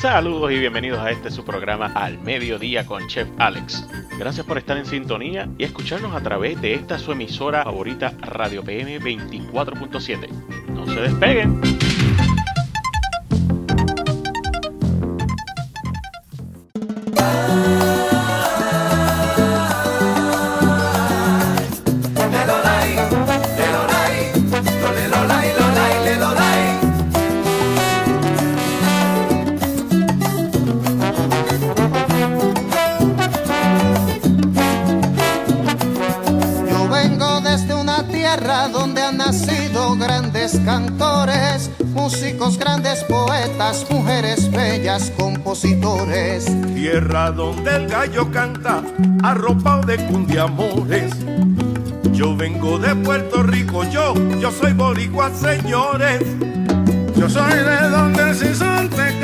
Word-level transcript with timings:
Saludos 0.00 0.52
y 0.52 0.60
bienvenidos 0.60 1.00
a 1.00 1.10
este 1.10 1.28
su 1.28 1.44
programa 1.44 1.90
Al 1.92 2.20
Mediodía 2.20 2.86
con 2.86 3.08
Chef 3.08 3.28
Alex. 3.36 3.84
Gracias 4.16 4.46
por 4.46 4.56
estar 4.56 4.76
en 4.76 4.86
sintonía 4.86 5.48
y 5.58 5.64
escucharnos 5.64 6.14
a 6.14 6.22
través 6.22 6.60
de 6.60 6.74
esta 6.74 7.00
su 7.00 7.10
emisora 7.10 7.64
favorita 7.64 8.14
Radio 8.20 8.62
PM 8.62 9.00
24.7. 9.00 10.28
No 10.68 10.86
se 10.86 11.00
despeguen. 11.00 11.77
donde 47.30 47.76
el 47.76 47.88
gallo 47.88 48.30
canta, 48.30 48.82
arropado 49.22 49.82
de 49.82 49.96
cundiamores. 50.06 51.12
Yo 52.12 52.36
vengo 52.36 52.78
de 52.78 52.94
Puerto 52.96 53.42
Rico, 53.42 53.84
yo, 53.84 54.14
yo 54.40 54.50
soy 54.50 54.72
boricua, 54.72 55.30
señores. 55.30 56.22
Yo 57.16 57.28
soy 57.28 57.52
de 57.52 57.88
donde 57.90 58.30
el 58.30 58.34
sisonte 58.34 59.18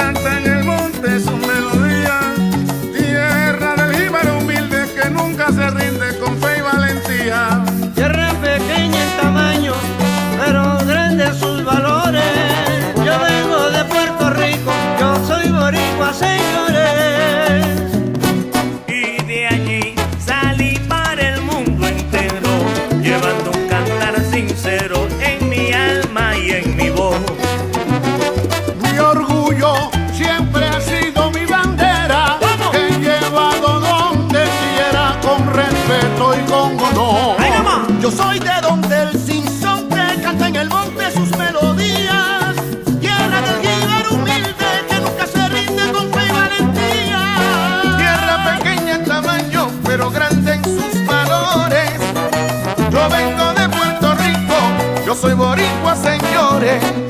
Yo 38.05 38.11
soy 38.11 38.39
de 38.39 38.53
donde 38.61 38.95
el 39.01 39.19
Simpson 39.19 39.89
te 39.89 40.21
canta 40.21 40.49
en 40.49 40.57
el 40.57 40.69
monte 40.69 41.11
sus 41.11 41.31
melodías. 41.39 42.55
Tierra 43.01 43.41
del 43.41 43.63
guíbar 43.63 44.07
humilde 44.11 44.67
que 44.91 45.01
nunca 45.01 45.27
se 45.27 45.49
rinde 45.49 45.91
con 45.91 46.13
fe 46.13 46.21
y 46.29 46.33
valentía. 46.33 47.97
Tierra 47.97 48.59
pequeña 48.59 48.97
en 48.97 49.05
tamaño, 49.07 49.71
pero 49.87 50.11
grande 50.11 50.53
en 50.53 50.65
sus 50.65 51.07
valores. 51.07 51.93
Yo 52.93 53.09
vengo 53.09 53.55
de 53.55 53.69
Puerto 53.71 54.15
Rico, 54.17 55.07
yo 55.07 55.15
soy 55.15 55.33
boricua, 55.33 55.97
señores. 55.97 57.04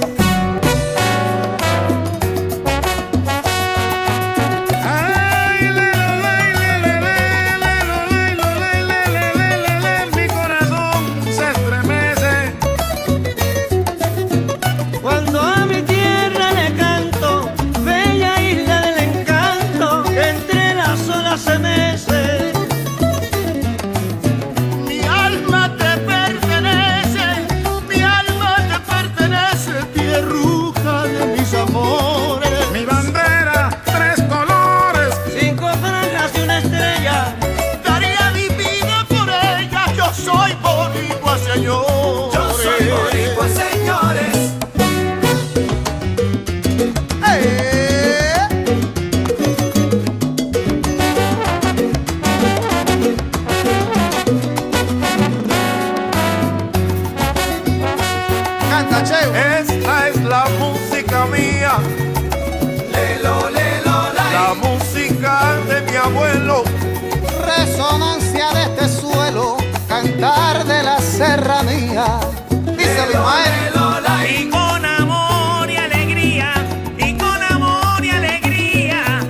Y 74.28 74.50
con 74.50 74.84
amor 74.84 75.70
y 75.70 75.77
alegría, 75.77 76.52
y 76.98 77.16
con 77.16 77.40
amor 77.40 78.05
y 78.05 78.10
alegría, 78.10 79.20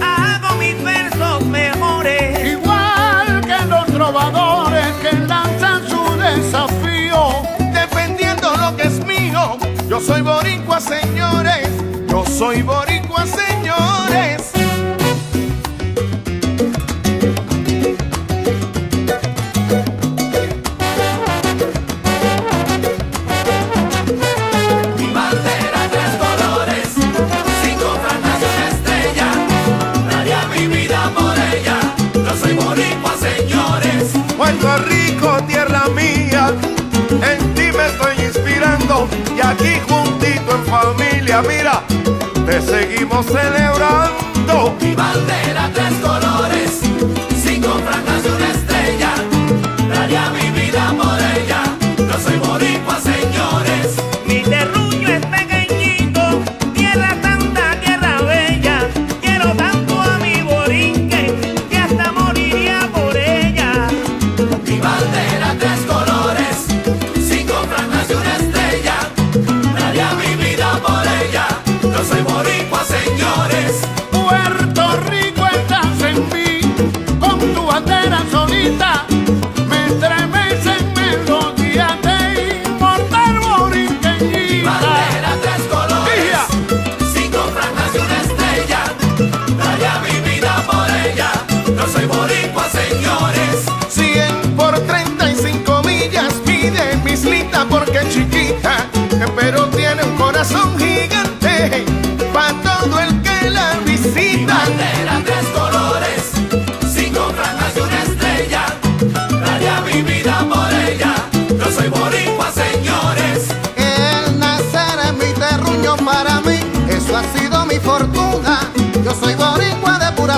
hago 0.00 0.54
mis 0.54 0.80
versos 0.84 1.44
mejores. 1.46 2.52
Igual 2.52 3.40
que 3.40 3.66
los 3.66 3.86
trovadores 3.86 4.86
que 5.02 5.12
lanzan 5.26 5.88
su 5.88 6.16
desafío, 6.16 7.42
defendiendo 7.72 8.54
lo 8.58 8.76
que 8.76 8.84
es 8.84 9.04
mío. 9.04 9.58
Yo 9.88 9.98
soy 9.98 10.22
boricua, 10.22 10.80
señores, 10.80 11.68
yo 12.06 12.24
soy 12.26 12.62
boricua. 12.62 12.93
familia, 41.24 41.42
mira, 41.42 41.82
te 42.46 42.60
seguimos 42.60 43.26
celebrando. 43.26 44.76
Mi 44.80 44.94
bandera, 44.94 45.70
tres 45.72 45.92
colores. 46.02 47.13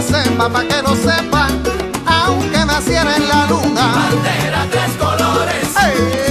Sepa, 0.06 0.48
pa' 0.48 0.64
que 0.64 0.82
lo 0.82 0.94
sepa, 0.94 1.48
aunque 2.06 2.64
naciera 2.64 3.16
en 3.16 3.28
la 3.28 3.46
luna. 3.46 3.86
Bandera 3.94 4.66
tres 4.70 4.92
colores, 4.98 5.66
si 5.76 6.25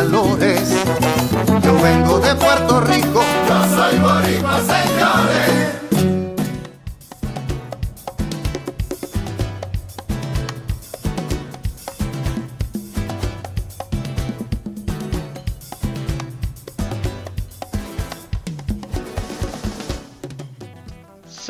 en 0.00 0.29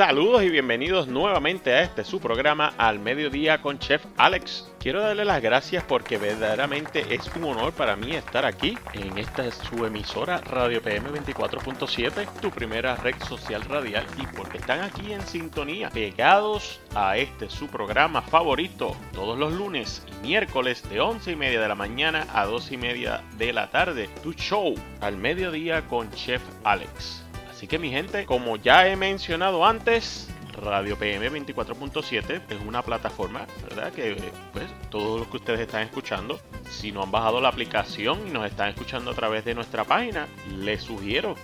Saludos 0.00 0.42
y 0.44 0.48
bienvenidos 0.48 1.08
nuevamente 1.08 1.74
a 1.74 1.82
este 1.82 2.04
su 2.04 2.20
programa 2.20 2.72
Al 2.78 3.00
Mediodía 3.00 3.60
con 3.60 3.78
Chef 3.78 4.02
Alex. 4.16 4.66
Quiero 4.78 5.02
darle 5.02 5.26
las 5.26 5.42
gracias 5.42 5.84
porque 5.84 6.16
verdaderamente 6.16 7.04
es 7.14 7.30
un 7.36 7.44
honor 7.44 7.74
para 7.74 7.96
mí 7.96 8.12
estar 8.16 8.46
aquí 8.46 8.78
en 8.94 9.18
esta 9.18 9.50
su 9.50 9.84
emisora 9.84 10.38
Radio 10.38 10.80
PM 10.80 11.10
24.7, 11.10 12.26
tu 12.40 12.50
primera 12.50 12.96
red 12.96 13.14
social 13.28 13.60
radial 13.64 14.06
y 14.16 14.26
porque 14.34 14.56
están 14.56 14.80
aquí 14.80 15.12
en 15.12 15.20
sintonía, 15.20 15.90
pegados 15.90 16.80
a 16.94 17.18
este 17.18 17.50
su 17.50 17.66
programa 17.66 18.22
favorito 18.22 18.96
todos 19.12 19.38
los 19.38 19.52
lunes 19.52 20.02
y 20.08 20.26
miércoles 20.26 20.82
de 20.88 21.00
11 21.00 21.32
y 21.32 21.36
media 21.36 21.60
de 21.60 21.68
la 21.68 21.74
mañana 21.74 22.26
a 22.32 22.46
2 22.46 22.72
y 22.72 22.78
media 22.78 23.22
de 23.36 23.52
la 23.52 23.70
tarde, 23.70 24.08
tu 24.22 24.32
show 24.32 24.74
Al 25.02 25.18
Mediodía 25.18 25.86
con 25.88 26.10
Chef 26.12 26.40
Alex. 26.64 27.29
Así 27.60 27.68
que 27.68 27.78
mi 27.78 27.90
gente, 27.90 28.24
como 28.24 28.56
ya 28.56 28.88
he 28.88 28.96
mencionado 28.96 29.66
antes, 29.66 30.28
Radio 30.62 30.98
PM 30.98 31.30
24.7 31.30 32.40
es 32.48 32.58
una 32.66 32.80
plataforma, 32.80 33.46
¿verdad? 33.62 33.92
Que 33.92 34.32
pues 34.54 34.64
todo 34.88 35.18
lo 35.18 35.28
que 35.28 35.36
ustedes 35.36 35.60
están 35.60 35.82
escuchando, 35.82 36.40
si 36.70 36.90
no 36.90 37.02
han 37.02 37.10
bajado 37.10 37.38
la 37.38 37.50
aplicación 37.50 38.26
y 38.26 38.30
nos 38.30 38.46
están 38.46 38.70
escuchando 38.70 39.10
a 39.10 39.14
través 39.14 39.44
de 39.44 39.54
nuestra 39.54 39.84
página, 39.84 40.26
les 40.56 40.80
sugiero 40.80 41.34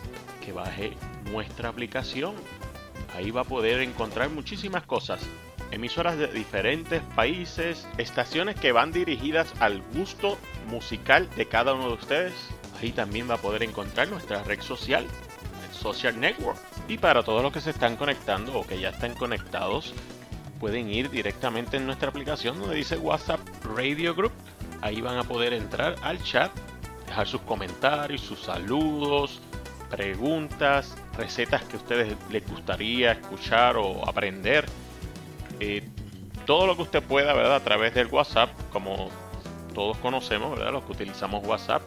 que 0.42 0.52
baje 0.52 0.94
nuestra 1.30 1.68
aplicación. 1.68 2.34
Ahí 3.14 3.30
va 3.30 3.42
a 3.42 3.44
poder 3.44 3.82
encontrar 3.82 4.30
muchísimas 4.30 4.84
cosas. 4.84 5.20
Emisoras 5.70 6.16
de 6.16 6.28
diferentes 6.28 7.02
países, 7.14 7.86
estaciones 7.98 8.58
que 8.58 8.72
van 8.72 8.90
dirigidas 8.90 9.52
al 9.60 9.82
gusto 9.94 10.38
musical 10.70 11.28
de 11.36 11.46
cada 11.46 11.74
uno 11.74 11.88
de 11.88 11.94
ustedes. 11.94 12.32
Ahí 12.80 12.92
también 12.92 13.28
va 13.28 13.34
a 13.34 13.42
poder 13.42 13.62
encontrar 13.62 14.08
nuestra 14.08 14.42
red 14.44 14.62
social, 14.62 15.06
Social 15.86 16.18
Network. 16.18 16.58
Y 16.88 16.98
para 16.98 17.22
todos 17.22 17.42
los 17.42 17.52
que 17.52 17.60
se 17.60 17.70
están 17.70 17.96
conectando 17.96 18.58
o 18.58 18.66
que 18.66 18.80
ya 18.80 18.88
están 18.88 19.14
conectados, 19.14 19.94
pueden 20.58 20.90
ir 20.90 21.10
directamente 21.10 21.76
en 21.76 21.86
nuestra 21.86 22.08
aplicación 22.08 22.58
donde 22.58 22.74
dice 22.74 22.96
WhatsApp 22.96 23.40
Radio 23.76 24.14
Group. 24.14 24.32
Ahí 24.80 25.00
van 25.00 25.18
a 25.18 25.24
poder 25.24 25.52
entrar 25.52 25.94
al 26.02 26.22
chat, 26.22 26.50
dejar 27.06 27.28
sus 27.28 27.40
comentarios, 27.42 28.20
sus 28.20 28.40
saludos, 28.40 29.40
preguntas, 29.88 30.96
recetas 31.16 31.62
que 31.64 31.76
a 31.76 31.78
ustedes 31.78 32.16
les 32.30 32.46
gustaría 32.48 33.12
escuchar 33.12 33.76
o 33.76 34.08
aprender. 34.08 34.66
Eh, 35.60 35.88
todo 36.46 36.66
lo 36.66 36.76
que 36.76 36.82
usted 36.82 37.02
pueda, 37.02 37.32
¿verdad? 37.32 37.56
A 37.56 37.60
través 37.60 37.94
del 37.94 38.08
WhatsApp, 38.08 38.50
como 38.72 39.08
todos 39.74 39.96
conocemos, 39.98 40.50
¿verdad? 40.50 40.72
Los 40.72 40.84
que 40.84 40.92
utilizamos 40.92 41.46
WhatsApp. 41.46 41.82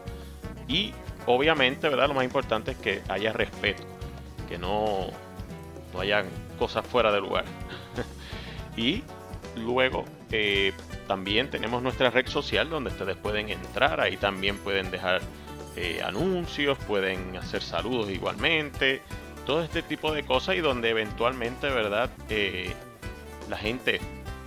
Y 0.68 0.92
obviamente, 1.26 1.88
¿verdad? 1.88 2.08
Lo 2.08 2.14
más 2.14 2.24
importante 2.24 2.72
es 2.72 2.76
que 2.76 3.02
haya 3.08 3.32
respeto, 3.32 3.82
que 4.48 4.58
no, 4.58 5.08
no 5.92 6.00
hayan 6.00 6.26
cosas 6.58 6.86
fuera 6.86 7.12
de 7.12 7.20
lugar. 7.20 7.44
y 8.76 9.02
luego 9.56 10.04
eh, 10.30 10.72
también 11.06 11.50
tenemos 11.50 11.82
nuestra 11.82 12.10
red 12.10 12.26
social 12.28 12.70
donde 12.70 12.90
ustedes 12.90 13.16
pueden 13.16 13.48
entrar, 13.48 14.00
ahí 14.00 14.16
también 14.16 14.58
pueden 14.58 14.90
dejar 14.90 15.22
eh, 15.76 16.02
anuncios, 16.04 16.78
pueden 16.78 17.36
hacer 17.36 17.62
saludos 17.62 18.10
igualmente, 18.10 19.02
todo 19.46 19.62
este 19.62 19.82
tipo 19.82 20.12
de 20.12 20.24
cosas 20.24 20.56
y 20.56 20.60
donde 20.60 20.90
eventualmente, 20.90 21.68
¿verdad? 21.68 22.10
Eh, 22.28 22.72
la 23.48 23.56
gente 23.56 24.00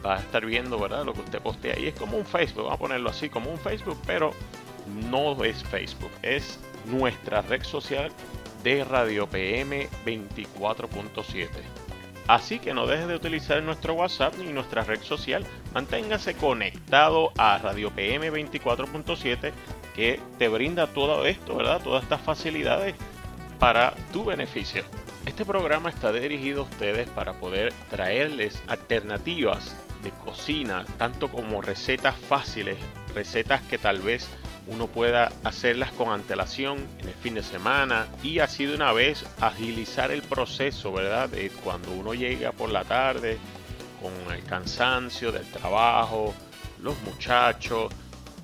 va 0.05 0.15
a 0.15 0.19
estar 0.19 0.45
viendo, 0.45 0.79
¿verdad? 0.79 1.05
Lo 1.05 1.13
que 1.13 1.21
usted 1.21 1.41
postea 1.41 1.75
ahí 1.75 1.87
es 1.87 1.95
como 1.95 2.17
un 2.17 2.25
Facebook, 2.25 2.63
vamos 2.63 2.75
a 2.75 2.79
ponerlo 2.79 3.09
así, 3.09 3.29
como 3.29 3.49
un 3.51 3.59
Facebook, 3.59 3.97
pero 4.05 4.31
no 4.87 5.43
es 5.43 5.63
Facebook, 5.63 6.11
es 6.21 6.59
nuestra 6.85 7.41
red 7.41 7.63
social 7.63 8.11
de 8.63 8.83
Radio 8.83 9.27
PM 9.27 9.89
24.7. 10.05 11.49
Así 12.27 12.59
que 12.59 12.73
no 12.73 12.87
deje 12.87 13.05
de 13.05 13.15
utilizar 13.15 13.61
nuestro 13.63 13.95
WhatsApp 13.95 14.35
ni 14.37 14.53
nuestra 14.53 14.83
red 14.83 15.01
social. 15.01 15.45
Manténgase 15.73 16.35
conectado 16.35 17.33
a 17.37 17.57
Radio 17.57 17.91
PM 17.91 18.31
24.7 18.31 19.51
que 19.93 20.19
te 20.39 20.47
brinda 20.47 20.87
todo 20.87 21.25
esto, 21.25 21.57
¿verdad? 21.57 21.81
Todas 21.83 22.03
estas 22.03 22.21
facilidades 22.21 22.95
para 23.59 23.93
tu 24.11 24.23
beneficio. 24.23 24.83
Este 25.25 25.45
programa 25.45 25.89
está 25.89 26.11
dirigido 26.11 26.61
a 26.61 26.65
ustedes 26.65 27.09
para 27.09 27.33
poder 27.33 27.73
traerles 27.89 28.61
alternativas 28.67 29.75
de 30.01 30.11
cocina, 30.11 30.85
tanto 30.97 31.29
como 31.29 31.61
recetas 31.61 32.15
fáciles, 32.15 32.77
recetas 33.13 33.61
que 33.61 33.77
tal 33.77 33.99
vez 33.99 34.27
uno 34.67 34.87
pueda 34.87 35.31
hacerlas 35.43 35.91
con 35.91 36.09
antelación 36.09 36.87
en 36.99 37.09
el 37.09 37.15
fin 37.15 37.33
de 37.33 37.43
semana 37.43 38.07
y 38.21 38.39
así 38.39 38.65
de 38.65 38.75
una 38.75 38.93
vez 38.93 39.25
agilizar 39.41 40.11
el 40.11 40.21
proceso, 40.21 40.93
¿verdad? 40.93 41.29
De 41.29 41.49
cuando 41.49 41.91
uno 41.91 42.13
llega 42.13 42.51
por 42.51 42.69
la 42.69 42.83
tarde 42.83 43.37
con 44.01 44.33
el 44.33 44.43
cansancio 44.43 45.31
del 45.31 45.45
trabajo, 45.51 46.33
los 46.81 46.99
muchachos, 47.01 47.91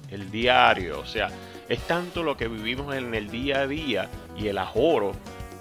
el 0.09 0.29
diario, 0.31 0.99
o 0.99 1.05
sea, 1.05 1.29
es 1.67 1.79
tanto 1.85 2.23
lo 2.23 2.35
que 2.35 2.47
vivimos 2.47 2.95
en 2.95 3.13
el 3.13 3.29
día 3.29 3.61
a 3.61 3.67
día 3.67 4.09
y 4.35 4.47
el 4.47 4.57
ajoro 4.57 5.13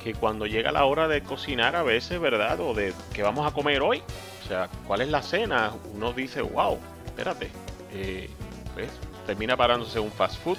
que 0.03 0.15
cuando 0.15 0.47
llega 0.47 0.73
la 0.73 0.85
hora 0.85 1.09
de 1.09 1.23
cocinar 1.23 1.77
a 1.77 1.83
veces, 1.83 2.21
¿verdad? 2.21 2.59
O 2.61 2.75
de 2.75 2.95
que 3.13 3.23
vamos 3.23 3.47
a 3.47 3.55
comer 3.55 3.83
hoy, 3.83 4.03
o 4.45 4.49
sea, 4.49 4.69
¿cuál 4.87 5.03
es 5.03 5.09
la 5.09 5.23
cena? 5.23 5.73
Uno 5.93 6.13
dice, 6.13 6.41
wow, 6.41 6.79
espérate, 7.05 7.51
eh, 7.93 8.31
¿ves? 8.77 8.91
Termina 9.29 9.59
parándose 9.59 10.01
un 10.01 10.11
fast 10.11 10.43
food, 10.43 10.57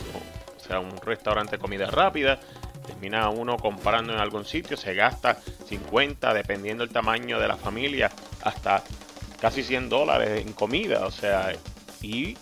o 0.56 0.60
sea, 0.60 0.80
un 0.80 0.96
restaurante 0.98 1.54
de 1.54 1.58
comida 1.58 1.88
rápida, 1.88 2.40
termina 2.86 3.28
uno 3.30 3.58
comprando 3.58 4.14
en 4.14 4.20
algún 4.20 4.46
sitio, 4.46 4.78
se 4.78 4.94
gasta 4.94 5.40
50, 5.66 6.36
dependiendo 6.36 6.86
del 6.86 6.94
tamaño 6.94 7.40
de 7.40 7.48
la 7.48 7.58
familia, 7.58 8.12
hasta 8.44 8.84
casi 9.42 9.64
100 9.64 9.90
dólares 9.90 10.46
en 10.46 10.54
comida, 10.54 11.08
o 11.08 11.10
sea, 11.10 11.52
y 12.04 12.38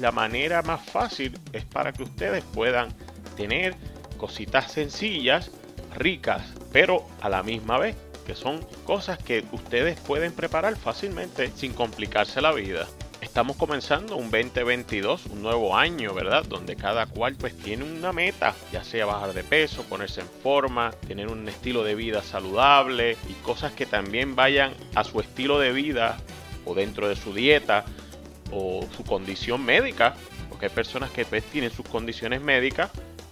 la 0.00 0.12
manera 0.12 0.62
más 0.62 0.88
fácil 0.88 1.36
es 1.52 1.64
para 1.64 1.92
que 1.92 2.04
ustedes 2.04 2.44
puedan 2.44 2.90
tener 3.36 3.74
cositas 4.18 4.70
sencillas, 4.70 5.50
ricas, 5.96 6.44
pero 6.70 7.08
a 7.20 7.28
la 7.28 7.42
misma 7.42 7.78
vez, 7.78 7.96
que 8.24 8.36
son 8.36 8.64
cosas 8.84 9.18
que 9.18 9.44
ustedes 9.50 9.98
pueden 9.98 10.32
preparar 10.32 10.76
fácilmente 10.76 11.50
sin 11.56 11.72
complicarse 11.72 12.40
la 12.40 12.52
vida 12.52 12.86
estamos 13.32 13.56
comenzando 13.56 14.16
un 14.16 14.30
2022, 14.30 15.24
un 15.24 15.40
nuevo 15.40 15.74
año, 15.74 16.12
¿verdad? 16.12 16.44
Donde 16.44 16.76
cada 16.76 17.06
cual 17.06 17.34
pues 17.34 17.56
tiene 17.56 17.82
una 17.82 18.12
meta, 18.12 18.54
ya 18.70 18.84
sea 18.84 19.06
bajar 19.06 19.32
de 19.32 19.42
peso, 19.42 19.84
ponerse 19.84 20.20
en 20.20 20.26
forma, 20.42 20.90
tener 21.08 21.28
un 21.28 21.48
estilo 21.48 21.82
de 21.82 21.94
vida 21.94 22.22
saludable 22.22 23.16
y 23.30 23.32
cosas 23.42 23.72
que 23.72 23.86
también 23.86 24.36
vayan 24.36 24.74
a 24.94 25.02
su 25.02 25.18
estilo 25.18 25.58
de 25.58 25.72
vida 25.72 26.18
o 26.66 26.74
dentro 26.74 27.08
de 27.08 27.16
su 27.16 27.32
dieta 27.32 27.86
o 28.50 28.86
su 28.94 29.02
condición 29.02 29.64
médica, 29.64 30.14
porque 30.50 30.66
hay 30.66 30.72
personas 30.72 31.10
que 31.10 31.24
pues 31.24 31.42
tienen 31.44 31.70
sus 31.70 31.88
condiciones 31.88 32.42
médicas 32.42 32.90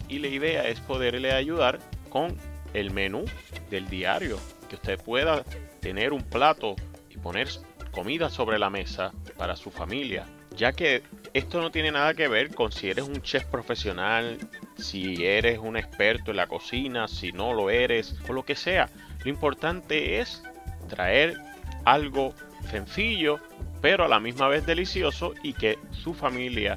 y 0.08 0.20
la 0.20 0.28
idea 0.28 0.66
es 0.66 0.80
poderle 0.80 1.32
ayudar 1.32 1.78
con 2.08 2.38
el 2.72 2.90
menú 2.90 3.26
del 3.68 3.86
diario, 3.90 4.38
que 4.70 4.76
usted 4.76 4.98
pueda 4.98 5.44
tener 5.80 6.14
un 6.14 6.22
plato 6.22 6.74
y 7.10 7.18
poner 7.18 7.48
comida 7.90 8.30
sobre 8.30 8.58
la 8.58 8.70
mesa 8.70 9.12
para 9.36 9.56
su 9.56 9.70
familia, 9.70 10.26
ya 10.56 10.72
que 10.72 11.02
esto 11.32 11.60
no 11.60 11.70
tiene 11.70 11.92
nada 11.92 12.14
que 12.14 12.28
ver 12.28 12.54
con 12.54 12.72
si 12.72 12.90
eres 12.90 13.06
un 13.06 13.22
chef 13.22 13.44
profesional, 13.44 14.38
si 14.76 15.24
eres 15.24 15.58
un 15.58 15.76
experto 15.76 16.30
en 16.30 16.36
la 16.36 16.46
cocina, 16.46 17.08
si 17.08 17.32
no 17.32 17.52
lo 17.52 17.70
eres, 17.70 18.16
o 18.28 18.32
lo 18.32 18.44
que 18.44 18.56
sea. 18.56 18.88
Lo 19.24 19.30
importante 19.30 20.20
es 20.20 20.42
traer 20.88 21.36
algo 21.84 22.34
sencillo, 22.70 23.38
pero 23.80 24.04
a 24.04 24.08
la 24.08 24.20
misma 24.20 24.48
vez 24.48 24.66
delicioso 24.66 25.34
y 25.42 25.52
que 25.54 25.78
su 25.92 26.14
familia 26.14 26.76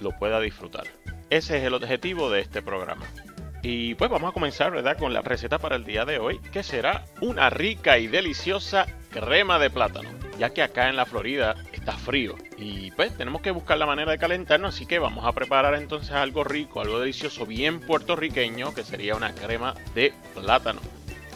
lo 0.00 0.12
pueda 0.12 0.40
disfrutar. 0.40 0.84
Ese 1.30 1.58
es 1.58 1.64
el 1.64 1.74
objetivo 1.74 2.30
de 2.30 2.40
este 2.40 2.62
programa. 2.62 3.06
Y 3.70 3.96
pues 3.96 4.10
vamos 4.10 4.30
a 4.30 4.32
comenzar, 4.32 4.72
¿verdad? 4.72 4.96
Con 4.96 5.12
la 5.12 5.20
receta 5.20 5.58
para 5.58 5.76
el 5.76 5.84
día 5.84 6.06
de 6.06 6.18
hoy, 6.18 6.38
que 6.38 6.62
será 6.62 7.04
una 7.20 7.50
rica 7.50 7.98
y 7.98 8.06
deliciosa 8.06 8.86
crema 9.10 9.58
de 9.58 9.68
plátano, 9.68 10.08
ya 10.38 10.54
que 10.54 10.62
acá 10.62 10.88
en 10.88 10.96
la 10.96 11.04
Florida 11.04 11.54
está 11.74 11.92
frío 11.92 12.34
y 12.56 12.90
pues 12.92 13.14
tenemos 13.18 13.42
que 13.42 13.50
buscar 13.50 13.76
la 13.76 13.84
manera 13.84 14.10
de 14.12 14.16
calentarnos, 14.16 14.74
así 14.74 14.86
que 14.86 14.98
vamos 14.98 15.26
a 15.26 15.32
preparar 15.32 15.74
entonces 15.74 16.12
algo 16.12 16.44
rico, 16.44 16.80
algo 16.80 16.98
delicioso, 16.98 17.44
bien 17.44 17.80
puertorriqueño, 17.80 18.72
que 18.72 18.84
sería 18.84 19.14
una 19.16 19.34
crema 19.34 19.74
de 19.94 20.14
plátano. 20.34 20.80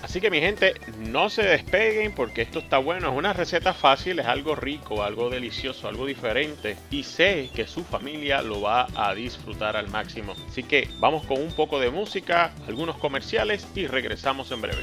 Así 0.02 0.21
que 0.21 0.30
mi 0.30 0.40
gente, 0.40 0.75
no 0.99 1.30
se 1.30 1.42
despeguen 1.42 2.14
porque 2.14 2.42
esto 2.42 2.59
está 2.59 2.78
bueno. 2.78 3.11
Es 3.11 3.16
una 3.16 3.32
receta 3.32 3.73
fácil, 3.73 4.18
es 4.18 4.26
algo 4.26 4.56
rico, 4.56 5.02
algo 5.02 5.30
delicioso, 5.30 5.88
algo 5.88 6.06
diferente. 6.06 6.76
Y 6.90 7.04
sé 7.04 7.50
que 7.54 7.66
su 7.66 7.85
familia 7.85 8.42
lo 8.42 8.61
va 8.61 8.88
a 8.97 9.14
disfrutar 9.14 9.76
al 9.76 9.88
máximo. 9.88 10.35
Así 10.49 10.64
que 10.64 10.88
vamos 10.99 11.25
con 11.26 11.40
un 11.40 11.52
poco 11.52 11.78
de 11.78 11.90
música, 11.90 12.52
algunos 12.66 12.97
comerciales 12.97 13.66
y 13.76 13.87
regresamos 13.87 14.50
en 14.50 14.61
breve. 14.61 14.82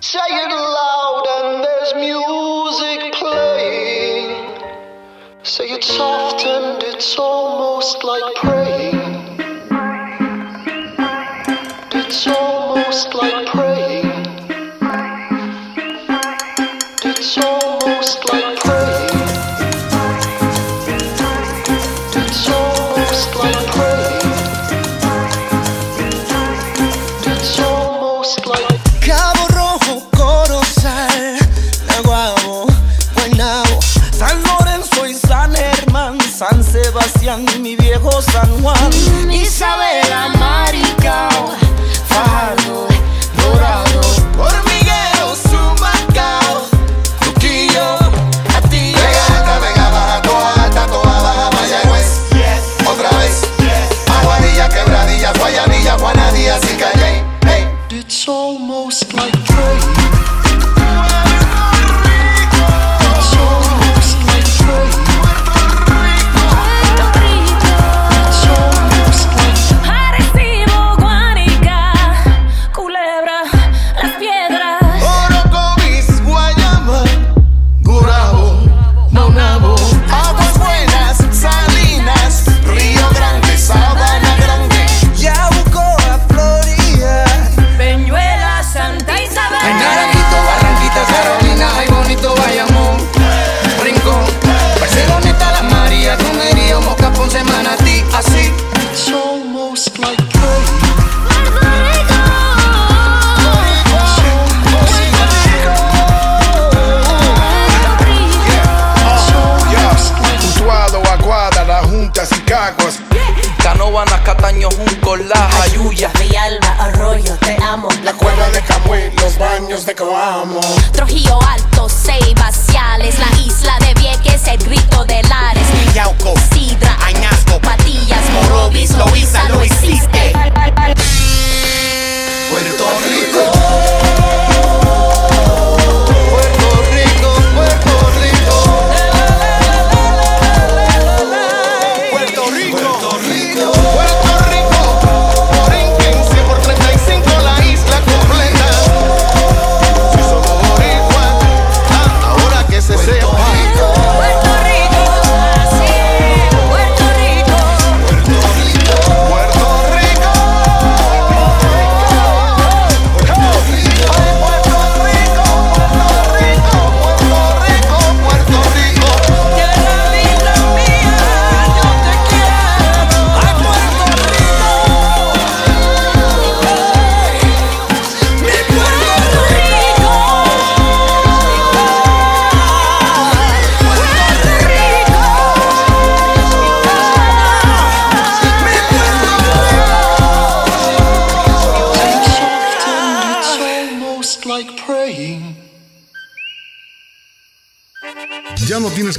Say 0.00 0.18
it 0.28 0.50
loud 0.50 1.26
and 1.40 1.64
there's 1.64 1.94
music 1.94 3.14
playing. 3.14 4.52
Say 5.42 5.70
it 5.70 5.82
soft 5.82 6.44
and 6.44 6.82
it's 6.82 7.18
almost 7.18 8.04
like 8.04 8.34
praying. 8.36 9.01
It's 12.14 12.26
almost 12.26 13.14
like 13.14 13.46
praying. 13.46 14.04
It's 17.04 17.38
almost 17.38 18.30
like 18.30 18.58
praying. 18.58 19.11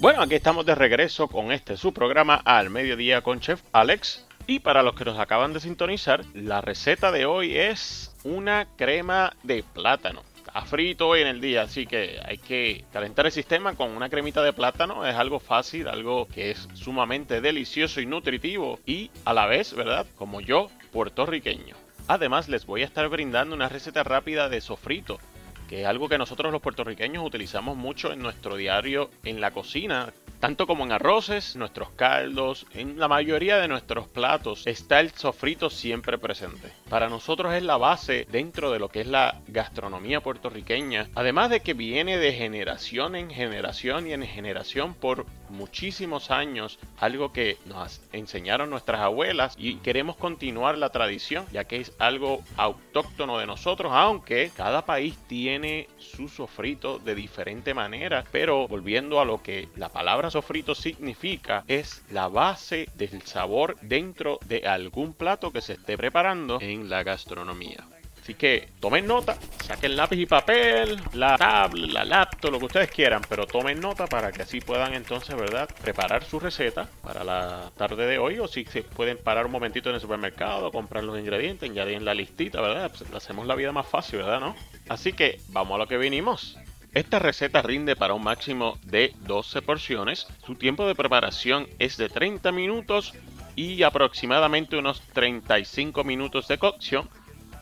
Bueno, 0.01 0.23
aquí 0.23 0.35
estamos 0.35 0.67
de 0.67 0.75
regreso 0.75 1.29
con 1.29 1.53
este 1.53 1.77
su 1.77 1.93
programa 1.93 2.35
al 2.35 2.71
mediodía 2.71 3.23
con 3.23 3.39
Chef 3.39 3.61
Alex. 3.71 4.27
Y 4.51 4.59
para 4.59 4.83
los 4.83 4.97
que 4.97 5.05
nos 5.05 5.17
acaban 5.17 5.53
de 5.53 5.61
sintonizar, 5.61 6.25
la 6.35 6.61
receta 6.61 7.13
de 7.13 7.25
hoy 7.25 7.57
es 7.57 8.13
una 8.25 8.67
crema 8.77 9.33
de 9.45 9.63
plátano. 9.63 10.25
está 10.39 10.63
frito 10.63 11.07
hoy 11.07 11.21
en 11.21 11.29
el 11.29 11.41
día, 11.41 11.63
así 11.63 11.87
que 11.87 12.19
hay 12.25 12.39
que 12.39 12.85
calentar 12.93 13.27
el 13.27 13.31
sistema 13.31 13.77
con 13.77 13.93
una 13.93 14.09
cremita 14.09 14.43
de 14.43 14.53
plátano. 14.53 15.07
Es 15.07 15.15
algo 15.15 15.39
fácil, 15.39 15.87
algo 15.87 16.27
que 16.27 16.51
es 16.51 16.69
sumamente 16.75 17.41
delicioso 17.41 18.01
y 18.01 18.07
nutritivo 18.07 18.81
y 18.87 19.13
a 19.25 19.35
la 19.35 19.47
vez, 19.47 19.73
¿verdad? 19.73 20.05
Como 20.17 20.41
yo, 20.41 20.67
puertorriqueño. 20.91 21.77
Además, 22.09 22.49
les 22.49 22.67
voy 22.67 22.83
a 22.83 22.87
estar 22.87 23.09
brindando 23.09 23.55
una 23.55 23.69
receta 23.69 24.03
rápida 24.03 24.49
de 24.49 24.61
sofrito, 24.61 25.21
que 25.69 25.83
es 25.83 25.87
algo 25.87 26.09
que 26.09 26.19
nosotros 26.19 26.51
los 26.51 26.61
puertorriqueños 26.61 27.25
utilizamos 27.25 27.77
mucho 27.77 28.13
en 28.13 28.19
nuestro 28.19 28.57
diario 28.57 29.13
en 29.23 29.41
la 29.41 29.53
cocina, 29.53 30.13
tanto 30.41 30.67
como 30.67 30.85
en 30.85 30.93
arroces, 30.93 31.55
nuestros 31.55 31.91
caldos, 31.91 32.67
en 32.73 32.99
la 32.99 33.09
mayoría 33.09 33.59
de 33.59 33.69
nuestros 33.69 34.09
platos 34.09 34.67
está 34.67 35.01
el 35.01 35.11
sofrito 35.11 35.69
siempre 35.69 36.17
presente. 36.19 36.73
Para 36.89 37.09
nosotros 37.09 37.53
es 37.55 37.63
la 37.63 37.77
base 37.77 38.27
dentro 38.31 38.71
de 38.73 38.79
lo 38.79 38.89
que 38.89 39.03
es 39.03 39.07
la 39.07 39.41
gastronomía 39.49 40.23
puertorriqueña, 40.23 41.09
además 41.15 41.51
de 41.51 41.61
que 41.61 41.75
viene 41.75 42.17
de 42.17 42.33
generación 42.33 43.17
en 43.17 43.31
generación 43.31 44.07
y 44.07 44.15
en 44.15 44.23
generación 44.23 44.95
por 44.95 45.27
muchísimos 45.51 46.31
años, 46.31 46.79
algo 46.99 47.33
que 47.33 47.59
nos 47.67 48.01
enseñaron 48.13 48.71
nuestras 48.71 49.01
abuelas 49.01 49.55
y 49.59 49.77
queremos 49.77 50.17
continuar 50.17 50.79
la 50.79 50.91
tradición, 50.91 51.45
ya 51.53 51.65
que 51.65 51.77
es 51.77 51.93
algo 51.99 52.43
autóctono 52.57 53.39
de 53.39 53.47
nosotros, 53.47 53.93
aunque 53.95 54.51
cada 54.57 54.87
país 54.87 55.19
tiene 55.29 55.89
su 55.99 56.29
sofrito 56.29 56.99
de 56.99 57.15
diferente 57.15 57.75
manera, 57.75 58.25
pero 58.33 58.67
volviendo 58.69 59.21
a 59.21 59.25
lo 59.25 59.43
que 59.43 59.69
la 59.77 59.91
palabra 59.91 60.30
sofrito 60.31 60.75
significa, 60.75 61.65
es 61.69 62.03
la 62.11 62.29
base 62.29 62.89
del 62.95 63.23
sabor 63.23 63.77
dentro 63.81 64.39
de 64.47 64.67
algún 64.67 65.15
plato 65.15 65.51
que 65.51 65.61
se 65.61 65.75
esté 65.75 65.97
preparando 65.97 66.59
en 66.61 66.89
la 66.89 67.03
gastronomía. 67.03 67.87
Así 68.23 68.35
que 68.35 68.69
tomen 68.81 69.07
nota, 69.07 69.37
saquen 69.65 69.97
lápiz 69.97 70.19
y 70.19 70.27
papel, 70.27 71.01
la 71.15 71.39
tablet, 71.39 71.91
la 71.91 72.05
laptop, 72.05 72.53
lo 72.53 72.59
que 72.59 72.67
ustedes 72.67 72.91
quieran, 72.91 73.23
pero 73.29 73.47
tomen 73.47 73.81
nota 73.81 74.07
para 74.07 74.31
que 74.31 74.43
así 74.43 74.61
puedan 74.61 74.93
entonces, 74.95 75.35
¿verdad? 75.35 75.69
Preparar 75.81 76.23
su 76.25 76.39
receta 76.39 76.87
para 77.03 77.25
la 77.25 77.71
tarde 77.77 78.07
de 78.07 78.19
hoy 78.19 78.39
o 78.39 78.47
si 78.47 78.65
se 78.67 78.83
pueden 78.83 79.17
parar 79.17 79.47
un 79.47 79.53
momentito 79.53 79.89
en 79.89 79.95
el 79.95 80.01
supermercado, 80.01 80.71
comprar 80.71 81.03
los 81.03 81.19
ingredientes, 81.19 81.71
añadir 81.71 82.03
la 82.03 82.15
listita, 82.15 82.61
¿verdad? 82.61 82.93
Pues 82.97 83.11
hacemos 83.15 83.47
la 83.47 83.55
vida 83.55 83.73
más 83.73 83.87
fácil, 83.87 84.19
¿verdad? 84.19 84.41
¿No? 84.41 84.55
Así 84.89 85.13
que 85.15 85.41
vamos 85.49 85.77
a 85.77 85.79
lo 85.79 85.89
que 85.89 85.97
vinimos. 85.97 86.59
Esta 86.93 87.21
receta 87.21 87.63
rinde 87.63 87.95
para 87.95 88.15
un 88.15 88.25
máximo 88.25 88.77
de 88.83 89.15
12 89.21 89.63
porciones. 89.63 90.27
Su 90.45 90.57
tiempo 90.57 90.89
de 90.89 90.97
preparación 90.97 91.69
es 91.79 91.97
de 91.97 92.09
30 92.09 92.51
minutos 92.51 93.15
y 93.55 93.85
aproximadamente 93.85 94.77
unos 94.77 95.01
35 95.13 96.03
minutos 96.03 96.49
de 96.49 96.59
cocción 96.59 97.09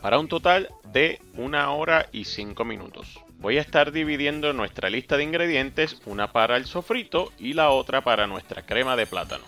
para 0.01 0.17
un 0.17 0.29
total 0.29 0.69
de 0.91 1.21
una 1.35 1.69
hora 1.69 2.07
y 2.11 2.25
5 2.25 2.65
minutos. 2.65 3.19
Voy 3.37 3.59
a 3.59 3.61
estar 3.61 3.91
dividiendo 3.91 4.51
nuestra 4.53 4.89
lista 4.89 5.15
de 5.15 5.25
ingredientes, 5.25 6.01
una 6.07 6.31
para 6.31 6.57
el 6.57 6.65
sofrito 6.65 7.31
y 7.37 7.53
la 7.53 7.69
otra 7.69 8.01
para 8.01 8.25
nuestra 8.25 8.65
crema 8.65 8.95
de 8.95 9.05
plátano. 9.05 9.45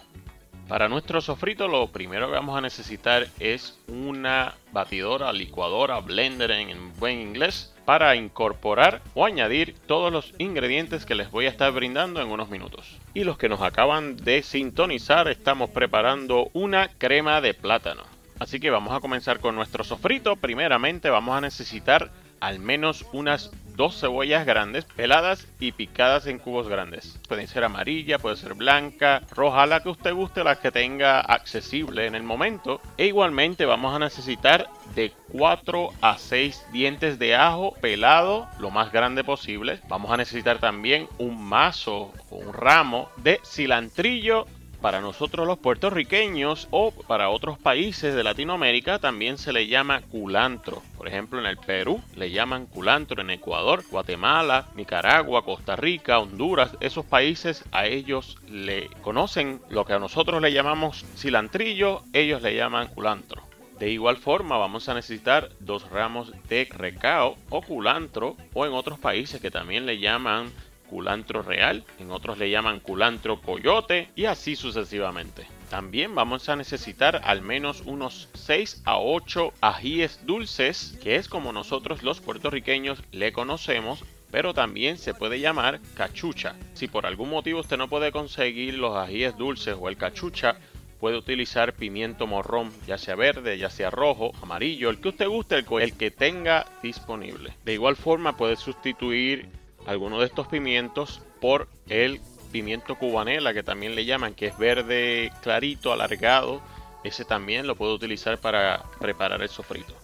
Para 0.67 0.89
nuestro 0.89 1.21
sofrito 1.21 1.67
lo 1.67 1.87
primero 1.87 2.27
que 2.27 2.35
vamos 2.35 2.55
a 2.55 2.61
necesitar 2.61 3.27
es 3.39 3.79
una 3.87 4.53
batidora, 4.71 5.33
licuadora, 5.33 5.99
blender 5.99 6.51
en 6.51 6.93
buen 6.97 7.19
inglés 7.19 7.73
para 7.85 8.15
incorporar 8.15 9.01
o 9.13 9.25
añadir 9.25 9.75
todos 9.87 10.11
los 10.11 10.33
ingredientes 10.37 11.05
que 11.05 11.15
les 11.15 11.31
voy 11.31 11.45
a 11.45 11.49
estar 11.49 11.71
brindando 11.71 12.21
en 12.21 12.29
unos 12.29 12.49
minutos. 12.49 12.97
Y 13.13 13.23
los 13.23 13.37
que 13.37 13.49
nos 13.49 13.61
acaban 13.61 14.17
de 14.17 14.43
sintonizar 14.43 15.27
estamos 15.27 15.69
preparando 15.69 16.49
una 16.53 16.89
crema 16.89 17.41
de 17.41 17.53
plátano. 17.53 18.03
Así 18.39 18.59
que 18.59 18.71
vamos 18.71 18.93
a 18.93 18.99
comenzar 18.99 19.39
con 19.39 19.55
nuestro 19.55 19.83
sofrito. 19.83 20.35
Primeramente 20.35 21.09
vamos 21.09 21.37
a 21.37 21.41
necesitar 21.41 22.11
al 22.39 22.59
menos 22.59 23.05
unas 23.13 23.51
dos 23.81 23.99
cebollas 23.99 24.45
grandes, 24.45 24.85
peladas 24.85 25.47
y 25.59 25.71
picadas 25.71 26.27
en 26.27 26.37
cubos 26.37 26.67
grandes. 26.67 27.19
Pueden 27.27 27.47
ser 27.47 27.63
amarilla, 27.63 28.19
puede 28.19 28.35
ser 28.35 28.53
blanca, 28.53 29.23
roja, 29.31 29.65
la 29.65 29.81
que 29.81 29.89
usted 29.89 30.13
guste, 30.13 30.43
la 30.43 30.57
que 30.57 30.71
tenga 30.71 31.19
accesible 31.19 32.05
en 32.05 32.13
el 32.13 32.21
momento. 32.21 32.79
E 32.99 33.07
igualmente 33.07 33.65
vamos 33.65 33.95
a 33.95 33.97
necesitar 33.97 34.69
de 34.93 35.11
4 35.29 35.89
a 35.99 36.19
6 36.19 36.67
dientes 36.71 37.17
de 37.17 37.35
ajo 37.35 37.73
pelado 37.81 38.47
lo 38.59 38.69
más 38.69 38.91
grande 38.91 39.23
posible. 39.23 39.79
Vamos 39.87 40.11
a 40.11 40.17
necesitar 40.17 40.59
también 40.59 41.07
un 41.17 41.43
mazo 41.43 42.13
o 42.29 42.35
un 42.35 42.53
ramo 42.53 43.09
de 43.17 43.39
cilantrillo 43.43 44.45
para 44.79 45.01
nosotros 45.01 45.47
los 45.47 45.57
puertorriqueños 45.57 46.67
o 46.71 46.91
para 46.91 47.29
otros 47.29 47.57
países 47.57 48.13
de 48.13 48.23
Latinoamérica 48.23 48.99
también 48.99 49.37
se 49.37 49.53
le 49.53 49.67
llama 49.67 50.01
culantro. 50.01 50.81
Por 51.01 51.07
ejemplo, 51.07 51.39
en 51.39 51.47
el 51.47 51.57
Perú 51.57 51.99
le 52.15 52.29
llaman 52.29 52.67
culantro, 52.67 53.23
en 53.23 53.31
Ecuador, 53.31 53.83
Guatemala, 53.89 54.67
Nicaragua, 54.75 55.43
Costa 55.43 55.75
Rica, 55.75 56.19
Honduras, 56.19 56.77
esos 56.79 57.07
países 57.07 57.65
a 57.71 57.87
ellos 57.87 58.37
le 58.47 58.87
conocen 59.01 59.61
lo 59.71 59.83
que 59.83 59.93
a 59.93 59.99
nosotros 59.99 60.39
le 60.43 60.53
llamamos 60.53 61.03
cilantrillo, 61.17 62.03
ellos 62.13 62.43
le 62.43 62.55
llaman 62.55 62.89
culantro. 62.89 63.41
De 63.79 63.89
igual 63.89 64.17
forma 64.17 64.59
vamos 64.59 64.89
a 64.89 64.93
necesitar 64.93 65.49
dos 65.59 65.89
ramos 65.89 66.33
de 66.47 66.69
recao 66.69 67.35
o 67.49 67.63
culantro 67.63 68.37
o 68.53 68.67
en 68.67 68.73
otros 68.73 68.99
países 68.99 69.41
que 69.41 69.49
también 69.49 69.87
le 69.87 69.97
llaman 69.97 70.51
culantro 70.87 71.41
real, 71.41 71.83
en 71.97 72.11
otros 72.11 72.37
le 72.37 72.51
llaman 72.51 72.79
culantro 72.79 73.41
coyote 73.41 74.09
y 74.15 74.25
así 74.25 74.55
sucesivamente. 74.55 75.47
También 75.71 76.15
vamos 76.15 76.49
a 76.49 76.57
necesitar 76.57 77.21
al 77.23 77.41
menos 77.41 77.83
unos 77.85 78.27
6 78.33 78.81
a 78.83 78.99
8 78.99 79.53
ajíes 79.61 80.19
dulces, 80.25 80.99
que 81.01 81.15
es 81.15 81.29
como 81.29 81.53
nosotros 81.53 82.03
los 82.03 82.19
puertorriqueños 82.19 83.01
le 83.13 83.31
conocemos, 83.31 84.03
pero 84.31 84.53
también 84.53 84.97
se 84.97 85.13
puede 85.13 85.39
llamar 85.39 85.79
cachucha. 85.95 86.57
Si 86.73 86.89
por 86.89 87.05
algún 87.05 87.29
motivo 87.29 87.61
usted 87.61 87.77
no 87.77 87.87
puede 87.87 88.11
conseguir 88.11 88.73
los 88.73 88.97
ajíes 88.97 89.37
dulces 89.37 89.77
o 89.79 89.87
el 89.87 89.95
cachucha, 89.95 90.57
puede 90.99 91.15
utilizar 91.17 91.71
pimiento 91.71 92.27
morrón, 92.27 92.73
ya 92.85 92.97
sea 92.97 93.15
verde, 93.15 93.57
ya 93.57 93.69
sea 93.69 93.89
rojo, 93.89 94.33
amarillo, 94.41 94.89
el 94.89 94.99
que 94.99 95.07
usted 95.07 95.29
guste, 95.29 95.55
el, 95.55 95.65
el 95.79 95.93
que 95.95 96.11
tenga 96.11 96.65
disponible. 96.83 97.53
De 97.63 97.71
igual 97.71 97.95
forma 97.95 98.35
puede 98.35 98.57
sustituir 98.57 99.47
alguno 99.87 100.19
de 100.19 100.25
estos 100.25 100.47
pimientos 100.47 101.21
por 101.39 101.69
el 101.87 102.19
pimiento 102.51 102.95
cubanela 102.95 103.53
que 103.53 103.63
también 103.63 103.95
le 103.95 104.05
llaman 104.05 104.33
que 104.33 104.47
es 104.47 104.57
verde 104.57 105.31
clarito 105.41 105.91
alargado. 105.91 106.61
Ese 107.03 107.25
también 107.25 107.65
lo 107.65 107.75
puedo 107.75 107.95
utilizar 107.95 108.37
para 108.37 108.83
preparar 108.99 109.41
el 109.41 109.49
sofrito. 109.49 109.95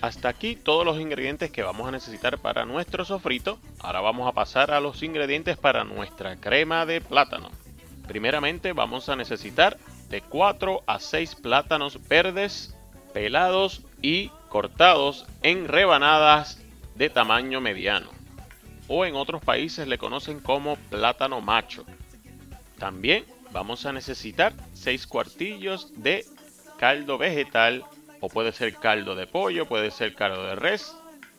Hasta 0.00 0.28
aquí 0.28 0.54
todos 0.54 0.84
los 0.84 1.00
ingredientes 1.00 1.50
que 1.50 1.64
vamos 1.64 1.88
a 1.88 1.90
necesitar 1.90 2.38
para 2.38 2.64
nuestro 2.64 3.04
sofrito. 3.04 3.58
Ahora 3.80 4.00
vamos 4.00 4.28
a 4.28 4.32
pasar 4.32 4.70
a 4.70 4.80
los 4.80 5.02
ingredientes 5.02 5.56
para 5.56 5.82
nuestra 5.82 6.36
crema 6.36 6.86
de 6.86 7.00
plátano. 7.00 7.50
Primeramente 8.06 8.72
vamos 8.72 9.08
a 9.08 9.16
necesitar 9.16 9.76
de 10.08 10.20
4 10.20 10.82
a 10.86 11.00
6 11.00 11.34
plátanos 11.36 11.98
verdes 12.08 12.74
pelados 13.12 13.82
y 14.00 14.28
cortados 14.48 15.26
en 15.42 15.66
rebanadas 15.66 16.62
de 16.94 17.10
tamaño 17.10 17.60
mediano 17.60 18.17
o 18.88 19.04
en 19.04 19.14
otros 19.14 19.42
países 19.42 19.86
le 19.86 19.98
conocen 19.98 20.40
como 20.40 20.76
plátano 20.76 21.40
macho. 21.40 21.84
También 22.78 23.24
vamos 23.52 23.86
a 23.86 23.92
necesitar 23.92 24.54
6 24.74 25.06
cuartillos 25.06 25.92
de 26.02 26.24
caldo 26.78 27.18
vegetal 27.18 27.84
o 28.20 28.28
puede 28.28 28.52
ser 28.52 28.74
caldo 28.74 29.14
de 29.14 29.26
pollo, 29.26 29.66
puede 29.66 29.90
ser 29.90 30.14
caldo 30.14 30.44
de 30.46 30.56
res, 30.56 30.96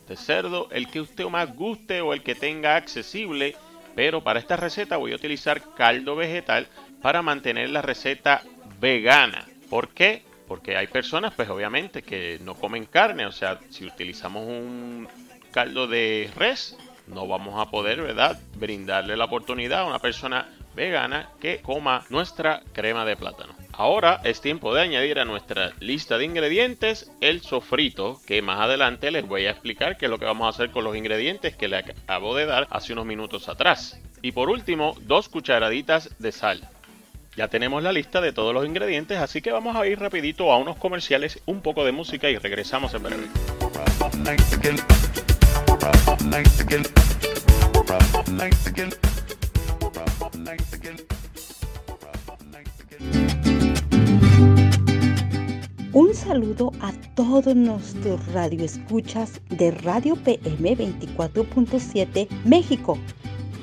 de 0.08 0.16
cerdo, 0.16 0.70
el 0.72 0.90
que 0.90 1.02
usted 1.02 1.26
más 1.26 1.54
guste 1.56 2.02
o 2.02 2.14
el 2.14 2.24
que 2.24 2.36
tenga 2.36 2.76
accesible, 2.76 3.56
pero 3.96 4.24
para 4.24 4.40
esta 4.40 4.56
receta 4.56 4.98
voy 4.98 5.12
a 5.12 5.16
utilizar 5.16 5.62
caldo 5.76 6.16
vegetal 6.16 6.68
para 7.02 7.22
mantener 7.22 7.70
la 7.70 7.82
receta 7.82 8.44
vegana. 8.80 9.48
¿Por 9.70 9.90
qué? 9.90 10.24
Porque 10.48 10.76
hay 10.76 10.88
personas, 10.88 11.34
pues 11.36 11.50
obviamente, 11.50 12.02
que 12.02 12.40
no 12.44 12.56
comen 12.56 12.86
carne, 12.86 13.26
o 13.26 13.32
sea, 13.32 13.60
si 13.70 13.86
utilizamos 13.86 14.48
un 14.48 15.08
caldo 15.52 15.88
de 15.88 16.30
res, 16.36 16.76
no 17.10 17.28
vamos 17.28 17.60
a 17.60 17.70
poder, 17.70 18.02
¿verdad?, 18.02 18.40
brindarle 18.56 19.18
la 19.18 19.26
oportunidad 19.26 19.82
a 19.82 19.86
una 19.86 20.00
persona 20.00 20.48
vegana 20.76 21.30
que 21.40 21.62
coma 21.62 22.06
nuestra 22.10 22.62
crema 22.74 23.06
de 23.06 23.18
plátano. 23.18 23.54
Ahora 23.74 24.22
es 24.24 24.42
tiempo 24.42 24.74
de 24.74 24.82
añadir 24.82 25.20
a 25.20 25.26
nuestra 25.26 25.72
lista 25.80 26.18
de 26.18 26.26
ingredientes 26.26 27.12
el 27.22 27.42
sofrito, 27.42 28.20
que 28.28 28.42
más 28.42 28.60
adelante 28.60 29.10
les 29.10 29.28
voy 29.28 29.46
a 29.46 29.52
explicar 29.52 29.98
qué 29.98 30.06
es 30.06 30.12
lo 30.12 30.20
que 30.20 30.26
vamos 30.26 30.46
a 30.46 30.50
hacer 30.50 30.72
con 30.72 30.84
los 30.84 30.96
ingredientes 30.96 31.56
que 31.56 31.68
le 31.68 31.78
acabo 31.78 32.36
de 32.36 32.46
dar 32.46 32.68
hace 32.70 32.94
unos 32.94 33.06
minutos 33.06 33.48
atrás. 33.48 34.00
Y 34.22 34.34
por 34.34 34.50
último, 34.50 34.96
dos 35.02 35.30
cucharaditas 35.30 36.10
de 36.20 36.32
sal. 36.32 36.68
Ya 37.38 37.48
tenemos 37.48 37.82
la 37.82 37.94
lista 37.94 38.20
de 38.20 38.34
todos 38.34 38.54
los 38.54 38.66
ingredientes, 38.66 39.18
así 39.18 39.42
que 39.42 39.54
vamos 39.54 39.78
a 39.78 39.88
ir 39.88 39.98
rapidito 39.98 40.52
a 40.52 40.58
unos 40.58 40.76
comerciales, 40.76 41.42
un 41.46 41.62
poco 41.62 41.86
de 41.86 41.94
música 41.94 42.30
y 42.30 42.38
regresamos 42.38 42.94
en 42.94 43.04
breve. 43.04 43.28
Un 55.94 56.14
saludo 56.14 56.72
a 56.82 56.92
todos 57.16 57.56
nuestros 57.56 58.26
radioescuchas 58.34 59.42
de 59.50 59.72
Radio 59.72 60.16
PM 60.16 60.78
24.7 60.78 62.28
México. 62.46 62.98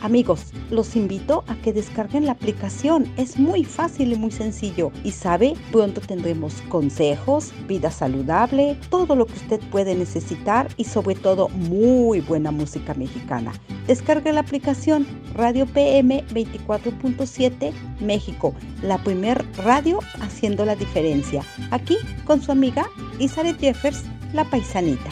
Amigos, 0.02 0.52
los 0.70 0.94
invito 0.96 1.44
a 1.46 1.54
que 1.56 1.72
descarguen 1.72 2.26
la 2.26 2.32
aplicación. 2.32 3.10
Es 3.16 3.38
muy 3.38 3.64
fácil 3.64 4.12
y 4.12 4.16
muy 4.16 4.30
sencillo. 4.30 4.92
Y 5.04 5.12
sabe, 5.12 5.54
pronto 5.72 6.00
tendremos 6.00 6.54
consejos, 6.68 7.52
vida 7.66 7.90
saludable, 7.90 8.78
todo 8.90 9.16
lo 9.16 9.26
que 9.26 9.34
usted 9.34 9.60
puede 9.70 9.94
necesitar 9.94 10.68
y 10.76 10.84
sobre 10.84 11.14
todo 11.14 11.48
muy 11.48 12.20
buena 12.20 12.50
música 12.50 12.94
mexicana. 12.94 13.52
Descargue 13.86 14.32
la 14.32 14.40
aplicación 14.40 15.06
Radio 15.34 15.66
PM 15.66 16.24
24.7 16.28 17.72
México, 18.00 18.54
la 18.82 18.98
primer 18.98 19.44
radio 19.56 20.00
haciendo 20.20 20.64
la 20.64 20.76
diferencia. 20.76 21.42
Aquí 21.70 21.96
con 22.24 22.42
su 22.42 22.52
amiga 22.52 22.86
Isabel 23.18 23.56
Jeffers, 23.56 24.04
la 24.32 24.44
paisanita. 24.44 25.10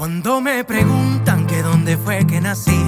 Cuando 0.00 0.40
me 0.40 0.64
preguntan 0.64 1.46
que 1.46 1.60
dónde 1.60 1.98
fue 1.98 2.26
que 2.26 2.40
nací, 2.40 2.82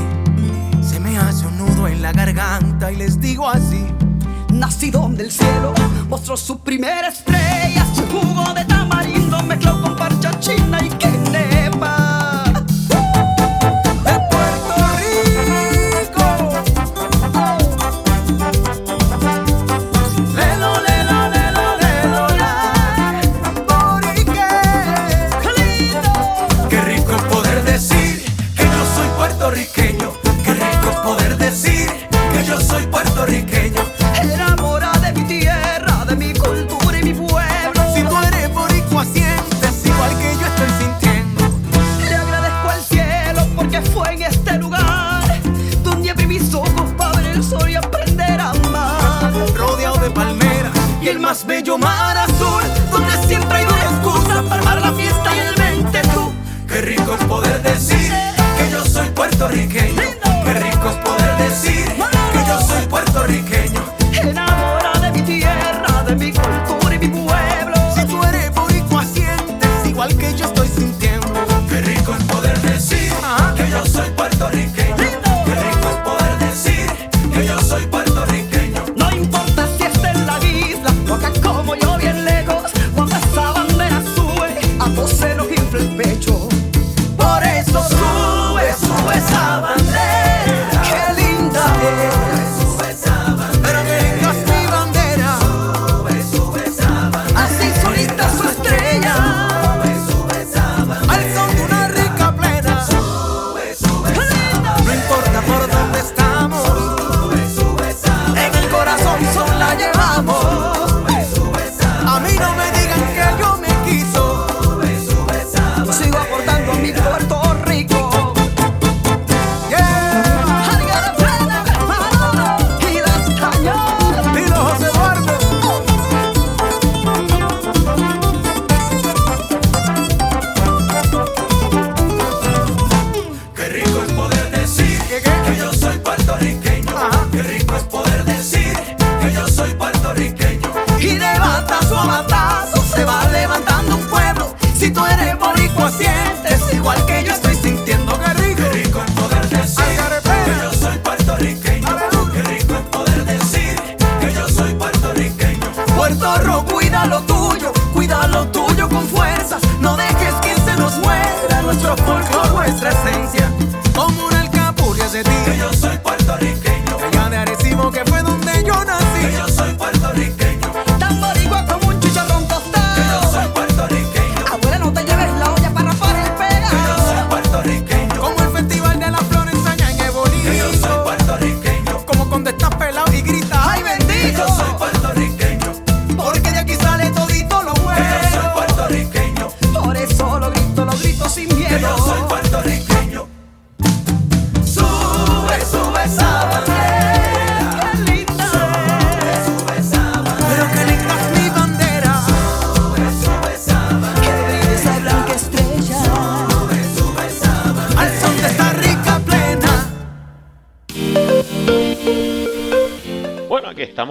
se 0.81 0.99
me 0.99 1.19
hace 1.19 1.47
un 1.47 1.59
nudo 1.59 1.87
en 1.87 2.01
la 2.01 2.11
garganta 2.11 2.91
y 2.91 2.97
les 2.97 3.21
digo 3.21 3.51
así. 3.51 3.85
Nací 4.51 4.91
donde 4.91 5.25
el 5.25 5.31
cielo 5.31 5.75
mostró 6.09 6.39
su 6.39 6.61
primera 6.61 7.09
estrella, 7.09 7.85
su 7.95 8.07
jugo 8.07 8.55
de 8.55 8.65
tamarindo 8.65 9.43
mezcló 9.43 9.83
con 9.83 9.95
parcha 9.95 10.41
china 10.41 10.79
y 10.83 10.89
quené. 10.89 11.52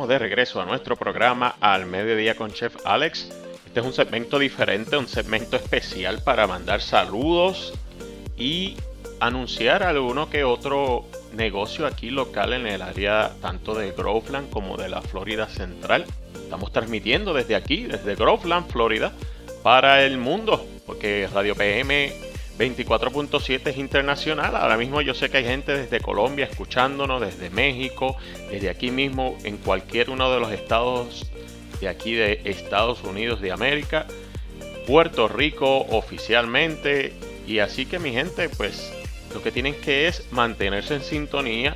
de 0.08 0.20
regreso 0.20 0.62
a 0.62 0.66
nuestro 0.66 0.96
programa 0.96 1.56
al 1.60 1.86
mediodía 1.86 2.36
con 2.36 2.52
Chef 2.52 2.76
Alex. 2.86 3.30
Este 3.66 3.80
es 3.80 3.86
un 3.86 3.94
segmento 3.94 4.40
diferente, 4.40 4.98
un 4.98 5.08
segmento 5.08 5.56
especial 5.56 6.22
para 6.24 6.48
mandar 6.48 6.82
saludos 6.82 7.74
y 8.38 8.78
anunciar 9.20 9.84
alguno 9.84 10.30
que 10.30 10.44
otro 10.44 11.06
negocio 11.34 11.86
aquí 11.86 12.10
local 12.10 12.54
en 12.54 12.68
el 12.68 12.82
área 12.82 13.32
tanto 13.42 13.76
de 13.76 13.92
Groveland 13.92 14.50
como 14.50 14.78
de 14.78 14.90
la 14.90 15.02
Florida 15.02 15.48
Central. 15.48 16.06
Estamos 16.36 16.72
transmitiendo 16.72 17.34
desde 17.34 17.56
aquí, 17.56 17.84
desde 17.84 18.16
Groveland, 18.16 18.70
Florida, 18.70 19.12
para 19.64 20.04
el 20.04 20.18
mundo, 20.18 20.66
porque 20.86 21.30
Radio 21.32 21.56
PM 21.56 22.31
24.7 22.62 23.68
es 23.72 23.78
internacional. 23.78 24.56
Ahora 24.56 24.78
mismo 24.78 25.02
yo 25.02 25.16
sé 25.16 25.32
que 25.32 25.38
hay 25.38 25.46
gente 25.46 25.76
desde 25.76 26.00
Colombia 26.00 26.46
escuchándonos, 26.46 27.20
desde 27.20 27.50
México, 27.50 28.16
desde 28.52 28.70
aquí 28.70 28.92
mismo, 28.92 29.36
en 29.44 29.58
cualquier 29.58 30.12
uno 30.12 30.32
de 30.32 30.40
los 30.40 30.52
estados 30.52 31.32
de 31.80 31.88
aquí 31.88 32.14
de 32.14 32.42
Estados 32.46 33.04
Unidos 33.04 33.42
de 33.42 33.52
América, 33.52 34.06
Puerto 34.86 35.28
Rico 35.28 35.80
oficialmente. 35.90 37.14
Y 37.48 37.58
así 37.58 37.88
que 37.88 37.98
mi 37.98 38.12
gente, 38.12 38.48
pues 38.50 38.94
lo 39.34 39.42
que 39.42 39.52
tienen 39.52 39.74
que 39.74 40.08
es 40.08 40.32
mantenerse 40.32 40.94
en 40.94 41.02
sintonía 41.02 41.76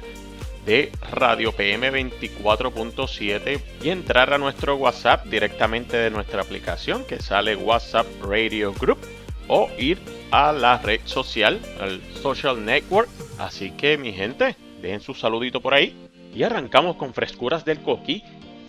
de 0.68 0.92
Radio 1.12 1.52
PM 1.52 1.92
24.7 1.92 3.60
y 3.82 3.90
entrar 3.90 4.34
a 4.34 4.38
nuestro 4.38 4.76
WhatsApp 4.76 5.26
directamente 5.26 5.98
de 5.98 6.12
nuestra 6.12 6.44
aplicación 6.44 7.06
que 7.06 7.20
sale 7.20 7.56
WhatsApp 7.56 8.06
Radio 8.22 8.72
Group 8.74 9.00
o 9.48 9.70
ir 9.78 10.00
a 10.32 10.52
la 10.52 10.78
red 10.78 11.02
social, 11.06 11.60
al 11.80 12.02
social 12.22 12.64
network. 12.64 13.10
Así 13.38 13.72
que 13.72 13.98
mi 13.98 14.14
gente, 14.14 14.56
dejen 14.82 15.02
su 15.02 15.14
saludito 15.14 15.62
por 15.62 15.74
ahí 15.74 15.96
y 16.34 16.44
arrancamos 16.44 16.98
con 16.98 17.14
frescuras 17.14 17.66
del 17.66 17.80
coquí 17.80 18.24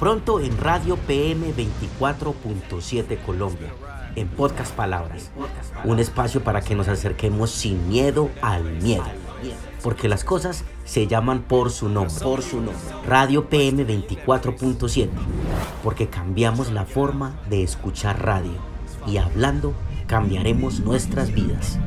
Pronto 0.05 0.39
en 0.39 0.59
Radio 0.59 0.99
PM 0.99 1.55
24.7 1.55 3.23
Colombia, 3.25 3.73
en 4.17 4.29
Podcast 4.29 4.75
Palabras, 4.75 5.31
un 5.83 5.99
espacio 5.99 6.45
para 6.45 6.61
que 6.61 6.75
nos 6.75 6.89
acerquemos 6.89 7.51
sin 7.51 7.89
miedo 7.89 8.29
al 8.43 8.65
miedo, 8.83 9.07
porque 9.83 10.11
las 10.11 10.23
cosas 10.23 10.65
se 10.85 11.07
llaman 11.07 11.41
por 11.45 11.71
su 11.71 11.89
nombre, 11.89 12.15
por 12.23 12.43
su 12.43 12.57
nombre. 12.57 12.77
Radio 13.07 13.49
PM 13.49 13.87
24.7, 13.87 15.09
porque 15.83 16.09
cambiamos 16.09 16.71
la 16.71 16.85
forma 16.85 17.41
de 17.49 17.63
escuchar 17.63 18.23
radio 18.23 18.53
y 19.07 19.17
hablando 19.17 19.73
cambiaremos 20.07 20.81
nuestras 20.81 21.33
vidas. 21.33 21.79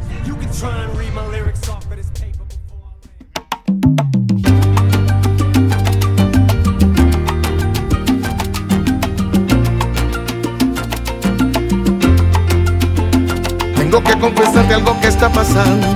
Confesarte 14.19 14.73
algo 14.73 14.99
que 14.99 15.07
está 15.07 15.29
pasando. 15.29 15.87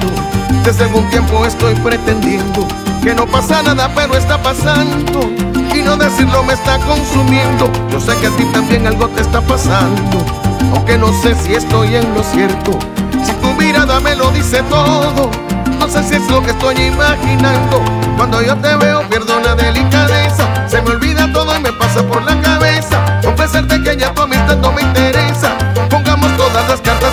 Desde 0.63 0.83
algún 0.83 1.09
tiempo 1.09 1.45
estoy 1.45 1.73
pretendiendo 1.75 2.67
que 3.01 3.15
no 3.15 3.25
pasa 3.25 3.63
nada, 3.63 3.89
pero 3.95 4.15
está 4.15 4.41
pasando. 4.41 5.21
Y 5.73 5.81
no 5.81 5.97
decirlo 5.97 6.43
me 6.43 6.53
está 6.53 6.77
consumiendo. 6.79 7.71
Yo 7.89 7.99
sé 7.99 8.15
que 8.17 8.27
a 8.27 8.29
ti 8.31 8.43
también 8.53 8.85
algo 8.85 9.07
te 9.09 9.21
está 9.21 9.41
pasando. 9.41 10.23
Aunque 10.73 10.97
no 10.97 11.11
sé 11.21 11.35
si 11.35 11.55
estoy 11.55 11.95
en 11.95 12.13
lo 12.13 12.23
cierto. 12.23 12.77
Si 13.25 13.33
tu 13.33 13.53
mirada 13.53 13.99
me 13.99 14.15
lo 14.15 14.29
dice 14.31 14.61
todo. 14.63 15.31
No 15.79 15.87
sé 15.87 16.03
si 16.03 16.15
es 16.15 16.29
lo 16.29 16.43
que 16.43 16.51
estoy 16.51 16.79
imaginando. 16.79 17.81
Cuando 18.15 18.41
yo 18.41 18.55
te 18.57 18.75
veo 18.75 19.01
pierdo 19.09 19.39
la 19.39 19.55
delicadeza. 19.55 20.67
Se 20.67 20.81
me 20.81 20.91
olvida 20.91 21.31
todo 21.33 21.55
y 21.55 21.59
me 21.59 21.73
pasa 21.73 22.03
por 22.03 22.21
la 22.23 22.39
cabeza. 22.39 23.19
Confesarte 23.23 23.81
que 23.81 23.97
ya 23.97 24.13
tu 24.13 24.21
amistad 24.21 24.57
no 24.57 24.71
me 24.71 24.83
interesa. 24.83 25.70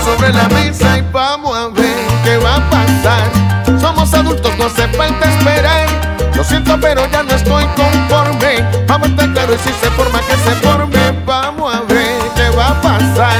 Sobre 0.04 0.32
la 0.32 0.48
mesa 0.48 0.98
y 0.98 1.04
vamos 1.12 1.56
a 1.56 1.68
ver 1.68 1.96
qué 2.22 2.36
va 2.38 2.56
a 2.56 2.70
pasar. 2.70 3.80
Somos 3.80 4.12
adultos, 4.12 4.52
no 4.58 4.66
hace 4.66 4.86
falta 4.88 5.28
esperar. 5.28 5.86
Lo 6.34 6.44
siento, 6.44 6.78
pero 6.80 7.02
ya 7.10 7.22
no 7.22 7.30
estoy 7.30 7.64
conforme. 7.76 8.64
Vamos 8.86 9.08
a 9.08 9.10
estar 9.10 9.32
claro 9.32 9.54
y 9.54 9.58
si 9.58 9.70
se 9.70 9.90
forma 9.90 10.20
que 10.20 10.36
se 10.36 10.54
forme. 10.66 11.22
Vamos 11.26 11.74
a 11.74 11.80
ver 11.82 12.18
qué 12.36 12.56
va 12.56 12.68
a 12.68 12.80
pasar. 12.80 13.36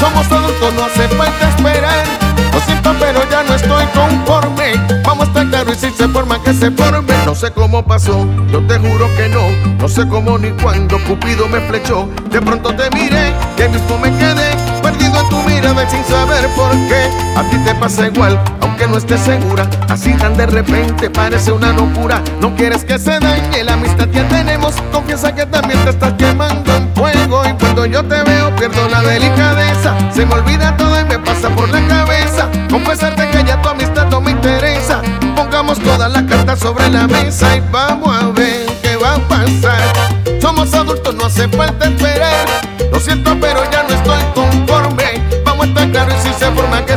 Somos 0.00 0.30
adultos, 0.30 0.74
no 0.74 0.84
hace 0.84 1.08
falta 1.08 1.48
esperar. 1.48 2.04
Lo 2.52 2.60
siento, 2.60 2.94
pero 2.98 3.20
ya 3.30 3.42
no 3.44 3.54
estoy 3.54 3.86
conforme. 3.86 5.02
Vamos 5.04 5.26
a 5.26 5.28
estar 5.28 5.48
claro 5.48 5.72
y 5.72 5.76
si 5.76 5.90
se 5.90 6.08
forma 6.08 6.42
que 6.42 6.54
se 6.54 6.70
forme. 6.70 7.14
No 7.24 7.34
sé 7.34 7.50
cómo 7.52 7.84
pasó, 7.84 8.26
yo 8.50 8.60
te 8.66 8.78
juro 8.78 9.08
que 9.16 9.28
no. 9.28 9.50
No 9.78 9.88
sé 9.88 10.06
cómo 10.08 10.38
ni 10.38 10.50
cuándo 10.62 10.98
Cupido 11.04 11.48
me 11.48 11.60
flechó. 11.60 12.08
De 12.30 12.40
pronto 12.40 12.74
te 12.74 12.90
miré 12.90 13.32
ahí 13.58 13.68
mismo 13.68 13.98
me 13.98 14.10
quedé 14.18 14.73
perdido 14.94 15.20
en 15.20 15.28
tu 15.28 15.38
mirada 15.42 15.88
sin 15.88 16.04
saber 16.04 16.46
por 16.56 16.70
qué. 16.88 17.10
A 17.36 17.42
ti 17.50 17.58
te 17.58 17.74
pasa 17.74 18.06
igual, 18.06 18.38
aunque 18.60 18.86
no 18.86 18.96
estés 18.96 19.20
segura. 19.20 19.68
Así 19.88 20.12
tan 20.14 20.36
de 20.36 20.46
repente 20.46 21.10
parece 21.10 21.52
una 21.52 21.72
locura. 21.72 22.22
No 22.40 22.54
quieres 22.54 22.84
que 22.84 22.98
se 22.98 23.18
dañe 23.18 23.64
la 23.64 23.74
amistad 23.74 24.08
que 24.08 24.20
tenemos. 24.22 24.74
Confiesa 24.92 25.34
que 25.34 25.46
también 25.46 25.82
te 25.84 25.90
estás 25.90 26.12
quemando 26.14 26.74
en 26.74 26.94
fuego. 26.94 27.42
Y 27.46 27.52
cuando 27.54 27.86
yo 27.86 28.02
te 28.04 28.22
veo 28.22 28.54
pierdo 28.56 28.88
la 28.88 29.00
delicadeza. 29.02 29.94
Se 30.12 30.24
me 30.26 30.34
olvida 30.34 30.76
todo 30.76 31.00
y 31.00 31.04
me 31.04 31.18
pasa 31.18 31.48
por 31.50 31.68
la 31.68 31.86
cabeza. 31.86 32.48
Confesarte 32.70 33.28
que 33.30 33.44
ya 33.44 33.60
tu 33.60 33.68
amistad 33.68 34.06
no 34.10 34.20
me 34.20 34.30
interesa. 34.32 35.02
Pongamos 35.36 35.78
todas 35.80 36.12
las 36.12 36.22
cartas 36.24 36.58
sobre 36.60 36.88
la 36.90 37.06
mesa 37.06 37.56
y 37.56 37.62
vamos 37.70 38.16
a 38.16 38.26
ver 38.28 38.66
qué 38.82 38.96
va 38.96 39.14
a 39.14 39.18
pasar. 39.28 40.14
Somos 40.40 40.72
adultos, 40.74 41.14
no 41.14 41.26
hace 41.26 41.48
falta 41.48 41.86
esperar. 41.86 42.46
Lo 42.92 43.00
siento, 43.00 43.36
pero 43.40 43.60
ya 43.72 43.82
no 43.82 43.94
estoy 43.94 44.18
conforme. 44.34 44.43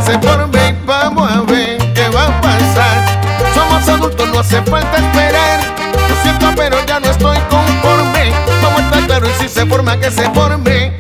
Se 0.08 0.20
forme. 0.20 0.70
Y 0.70 0.86
vamos 0.86 1.30
a 1.30 1.42
ver 1.42 1.78
qué 1.94 2.10
va 2.10 2.28
a 2.28 2.42
pasar. 2.42 3.22
Somos 3.54 3.88
adultos, 3.88 4.30
no 4.30 4.40
hace 4.40 4.62
falta 4.64 4.98
esperar. 4.98 5.60
Lo 6.10 6.16
siento, 6.24 6.48
pero 6.56 6.78
ya 6.86 7.00
no 7.00 7.08
estoy 7.08 7.38
conforme. 7.50 8.32
Vamos 8.64 8.82
a 8.82 8.86
estar 8.86 9.06
claros 9.06 9.30
y 9.40 9.44
si 9.44 9.50
se 9.50 9.66
forma 9.66 10.00
que 10.00 10.10
se 10.10 10.30
forme. 10.32 10.97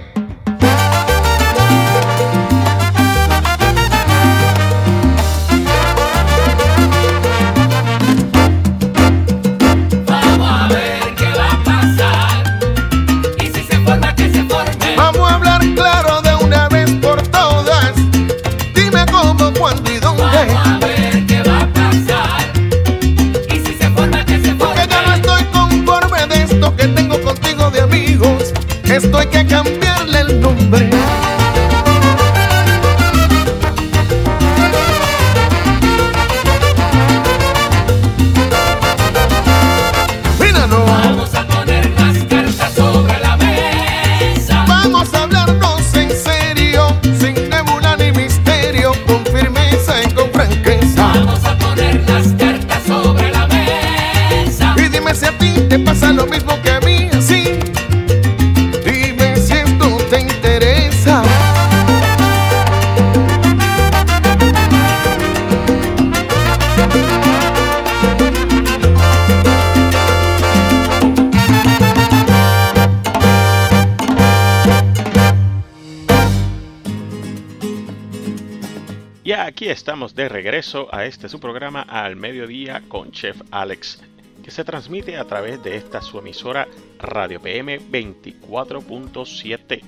Regreso 80.47 80.87
a 80.93 81.03
este 81.03 81.27
su 81.27 81.41
programa 81.41 81.81
al 81.81 82.15
mediodía 82.15 82.81
con 82.87 83.11
Chef 83.11 83.35
Alex. 83.51 83.99
que 84.41 84.49
se 84.49 84.63
transmite 84.63 85.17
a 85.17 85.25
través 85.25 85.61
de 85.61 85.75
esta 85.75 86.01
su 86.01 86.19
emisora 86.19 86.69
Radio 86.99 87.41
PM 87.41 87.81
24.7. 87.81 89.81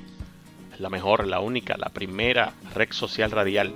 Es 0.73 0.79
la 0.81 0.89
mejor, 0.89 1.25
la 1.27 1.39
única, 1.39 1.77
la 1.77 1.87
primera 1.87 2.51
red 2.75 2.91
social 2.91 3.31
radial. 3.31 3.73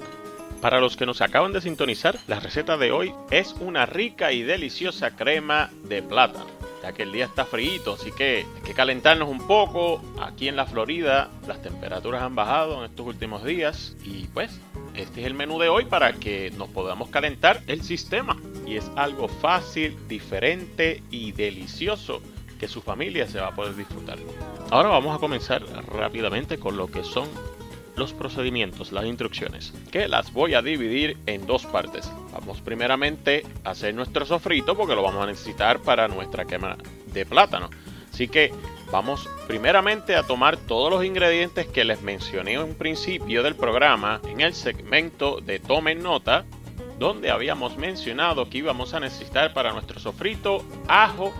Para 0.59 0.81
los 0.81 0.97
que 0.97 1.05
nos 1.05 1.21
acaban 1.21 1.53
de 1.53 1.61
sintonizar, 1.61 2.19
la 2.27 2.41
receta 2.41 2.75
de 2.75 2.91
hoy 2.91 3.13
es 3.31 3.55
una 3.61 3.85
rica 3.85 4.33
y 4.33 4.43
deliciosa 4.43 5.15
crema 5.15 5.69
de 5.85 6.03
plátano. 6.03 6.47
Ya 6.81 6.91
que 6.91 7.03
el 7.03 7.13
día 7.13 7.23
está 7.23 7.45
frío, 7.45 7.93
así 7.93 8.11
que 8.11 8.45
hay 8.55 8.61
que 8.65 8.73
calentarnos 8.73 9.29
un 9.29 9.47
poco. 9.47 10.01
Aquí 10.21 10.49
en 10.49 10.57
la 10.57 10.65
Florida 10.65 11.29
las 11.47 11.61
temperaturas 11.61 12.23
han 12.23 12.35
bajado 12.35 12.79
en 12.79 12.91
estos 12.91 13.07
últimos 13.07 13.45
días 13.45 13.95
y 14.03 14.27
pues 14.33 14.59
este 14.95 15.21
es 15.21 15.27
el 15.27 15.33
menú 15.33 15.59
de 15.59 15.69
hoy 15.69 15.85
para 15.85 16.13
que 16.13 16.51
nos 16.57 16.69
podamos 16.69 17.09
calentar 17.09 17.61
el 17.67 17.81
sistema. 17.81 18.37
Y 18.65 18.77
es 18.77 18.89
algo 18.95 19.27
fácil, 19.27 19.97
diferente 20.07 21.03
y 21.11 21.31
delicioso 21.31 22.21
que 22.59 22.67
su 22.67 22.81
familia 22.81 23.27
se 23.27 23.39
va 23.39 23.47
a 23.47 23.55
poder 23.55 23.75
disfrutar. 23.75 24.17
Ahora 24.71 24.89
vamos 24.89 25.15
a 25.15 25.19
comenzar 25.19 25.63
rápidamente 25.87 26.57
con 26.57 26.77
lo 26.77 26.87
que 26.87 27.03
son 27.03 27.27
los 27.95 28.13
procedimientos, 28.13 28.91
las 28.91 29.05
instrucciones, 29.05 29.73
que 29.91 30.07
las 30.07 30.33
voy 30.33 30.55
a 30.55 30.61
dividir 30.61 31.17
en 31.25 31.45
dos 31.45 31.65
partes. 31.65 32.11
Vamos 32.31 32.61
primeramente 32.61 33.45
a 33.63 33.71
hacer 33.71 33.93
nuestro 33.93 34.25
sofrito 34.25 34.75
porque 34.75 34.95
lo 34.95 35.03
vamos 35.03 35.23
a 35.23 35.27
necesitar 35.27 35.79
para 35.79 36.07
nuestra 36.07 36.45
quema 36.45 36.77
de 37.07 37.25
plátano. 37.25 37.69
Así 38.11 38.27
que 38.27 38.51
vamos 38.93 39.27
primeramente 39.47 40.15
a 40.15 40.21
tomar 40.21 40.55
todos 40.55 40.91
los 40.91 41.03
ingredientes 41.03 41.65
que 41.65 41.83
les 41.83 42.03
mencioné 42.03 42.53
en 42.53 42.75
principio 42.75 43.41
del 43.41 43.55
programa 43.55 44.21
en 44.27 44.39
el 44.39 44.53
segmento 44.53 45.41
de 45.41 45.57
tomen 45.57 46.03
nota, 46.03 46.45
donde 46.99 47.31
habíamos 47.31 47.75
mencionado 47.75 48.47
que 48.51 48.59
íbamos 48.59 48.93
a 48.93 48.99
necesitar 48.99 49.51
para 49.51 49.73
nuestro 49.73 49.99
sofrito 49.99 50.63
ajo, 50.87 51.33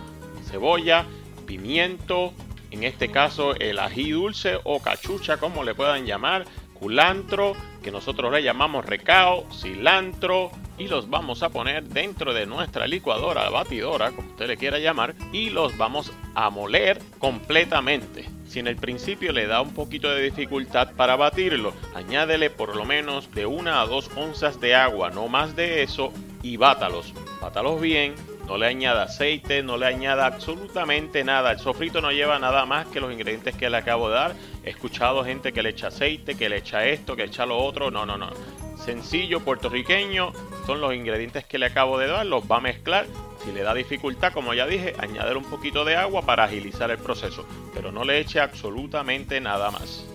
cebolla, 0.50 1.06
pimiento, 1.46 2.32
en 2.72 2.82
este 2.82 3.08
caso 3.08 3.54
el 3.54 3.78
ají 3.78 4.10
dulce 4.10 4.58
o 4.64 4.82
cachucha 4.82 5.36
como 5.36 5.62
le 5.62 5.76
puedan 5.76 6.06
llamar, 6.06 6.46
culantro, 6.72 7.54
que 7.84 7.92
nosotros 7.92 8.32
le 8.32 8.42
llamamos 8.42 8.86
recao, 8.86 9.46
cilantro, 9.52 10.50
y 10.78 10.88
los 10.88 11.08
vamos 11.08 11.42
a 11.42 11.50
poner 11.50 11.84
dentro 11.84 12.32
de 12.32 12.46
nuestra 12.46 12.86
licuadora, 12.86 13.48
batidora, 13.50 14.10
como 14.10 14.30
usted 14.30 14.48
le 14.48 14.56
quiera 14.56 14.78
llamar, 14.78 15.14
y 15.32 15.50
los 15.50 15.76
vamos 15.76 16.10
a 16.34 16.48
moler 16.48 17.00
completamente. 17.18 18.28
Si 18.48 18.58
en 18.58 18.68
el 18.68 18.76
principio 18.76 19.32
le 19.32 19.46
da 19.46 19.60
un 19.60 19.74
poquito 19.74 20.08
de 20.10 20.22
dificultad 20.22 20.92
para 20.96 21.16
batirlo, 21.16 21.74
añádele 21.94 22.50
por 22.50 22.74
lo 22.74 22.84
menos 22.84 23.30
de 23.32 23.46
una 23.46 23.82
a 23.82 23.86
dos 23.86 24.10
onzas 24.16 24.60
de 24.60 24.74
agua, 24.74 25.10
no 25.10 25.28
más 25.28 25.54
de 25.54 25.82
eso, 25.82 26.12
y 26.42 26.56
bátalos. 26.56 27.12
Bátalos 27.40 27.80
bien, 27.80 28.14
no 28.46 28.58
le 28.58 28.66
añada 28.66 29.04
aceite, 29.04 29.62
no 29.62 29.76
le 29.76 29.86
añada 29.86 30.26
absolutamente 30.26 31.24
nada. 31.24 31.52
El 31.52 31.58
sofrito 31.58 32.00
no 32.00 32.12
lleva 32.12 32.38
nada 32.38 32.64
más 32.64 32.86
que 32.86 33.00
los 33.00 33.12
ingredientes 33.12 33.54
que 33.56 33.70
le 33.70 33.76
acabo 33.76 34.08
de 34.08 34.14
dar. 34.14 34.34
He 34.64 34.70
escuchado 34.70 35.24
gente 35.24 35.52
que 35.52 35.62
le 35.62 35.70
echa 35.70 35.88
aceite, 35.88 36.36
que 36.36 36.48
le 36.48 36.56
echa 36.56 36.86
esto, 36.86 37.16
que 37.16 37.22
le 37.22 37.28
echa 37.28 37.44
lo 37.44 37.58
otro. 37.58 37.90
No, 37.90 38.06
no, 38.06 38.16
no. 38.16 38.30
Sencillo, 38.76 39.40
puertorriqueño. 39.40 40.32
Son 40.66 40.80
los 40.80 40.94
ingredientes 40.94 41.44
que 41.44 41.58
le 41.58 41.66
acabo 41.66 41.98
de 41.98 42.06
dar. 42.06 42.24
Los 42.24 42.44
va 42.50 42.56
a 42.56 42.60
mezclar. 42.60 43.06
Si 43.44 43.52
le 43.52 43.62
da 43.62 43.74
dificultad, 43.74 44.32
como 44.32 44.54
ya 44.54 44.66
dije, 44.66 44.94
añadir 44.98 45.36
un 45.36 45.44
poquito 45.44 45.84
de 45.84 45.96
agua 45.96 46.22
para 46.22 46.44
agilizar 46.44 46.90
el 46.90 46.98
proceso. 46.98 47.46
Pero 47.74 47.92
no 47.92 48.04
le 48.04 48.18
eche 48.18 48.40
absolutamente 48.40 49.38
nada 49.40 49.70
más. 49.70 50.06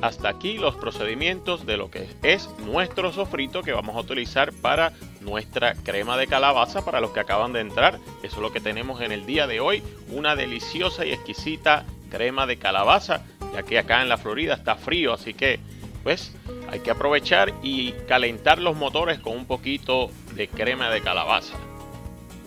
Hasta 0.00 0.30
aquí 0.30 0.58
los 0.58 0.74
procedimientos 0.74 1.64
de 1.64 1.76
lo 1.76 1.88
que 1.88 2.08
es 2.24 2.48
nuestro 2.58 3.12
sofrito 3.12 3.62
que 3.62 3.72
vamos 3.72 3.94
a 3.94 4.00
utilizar 4.00 4.52
para 4.52 4.92
nuestra 5.20 5.74
crema 5.76 6.16
de 6.16 6.26
calabaza 6.26 6.84
para 6.84 7.00
los 7.00 7.12
que 7.12 7.20
acaban 7.20 7.52
de 7.52 7.60
entrar. 7.60 8.00
Eso 8.24 8.36
es 8.36 8.42
lo 8.42 8.52
que 8.52 8.58
tenemos 8.58 9.00
en 9.00 9.12
el 9.12 9.26
día 9.26 9.46
de 9.46 9.60
hoy, 9.60 9.80
una 10.10 10.34
deliciosa 10.34 11.06
y 11.06 11.12
exquisita 11.12 11.84
crema 12.10 12.46
de 12.46 12.58
calabaza, 12.58 13.24
ya 13.52 13.62
que 13.62 13.78
acá 13.78 14.02
en 14.02 14.08
la 14.08 14.18
Florida 14.18 14.54
está 14.54 14.76
frío, 14.76 15.12
así 15.12 15.34
que 15.34 15.60
pues 16.02 16.34
hay 16.68 16.80
que 16.80 16.90
aprovechar 16.90 17.52
y 17.62 17.92
calentar 18.08 18.58
los 18.58 18.76
motores 18.76 19.20
con 19.20 19.36
un 19.36 19.46
poquito 19.46 20.10
de 20.34 20.48
crema 20.48 20.90
de 20.90 21.00
calabaza. 21.00 21.56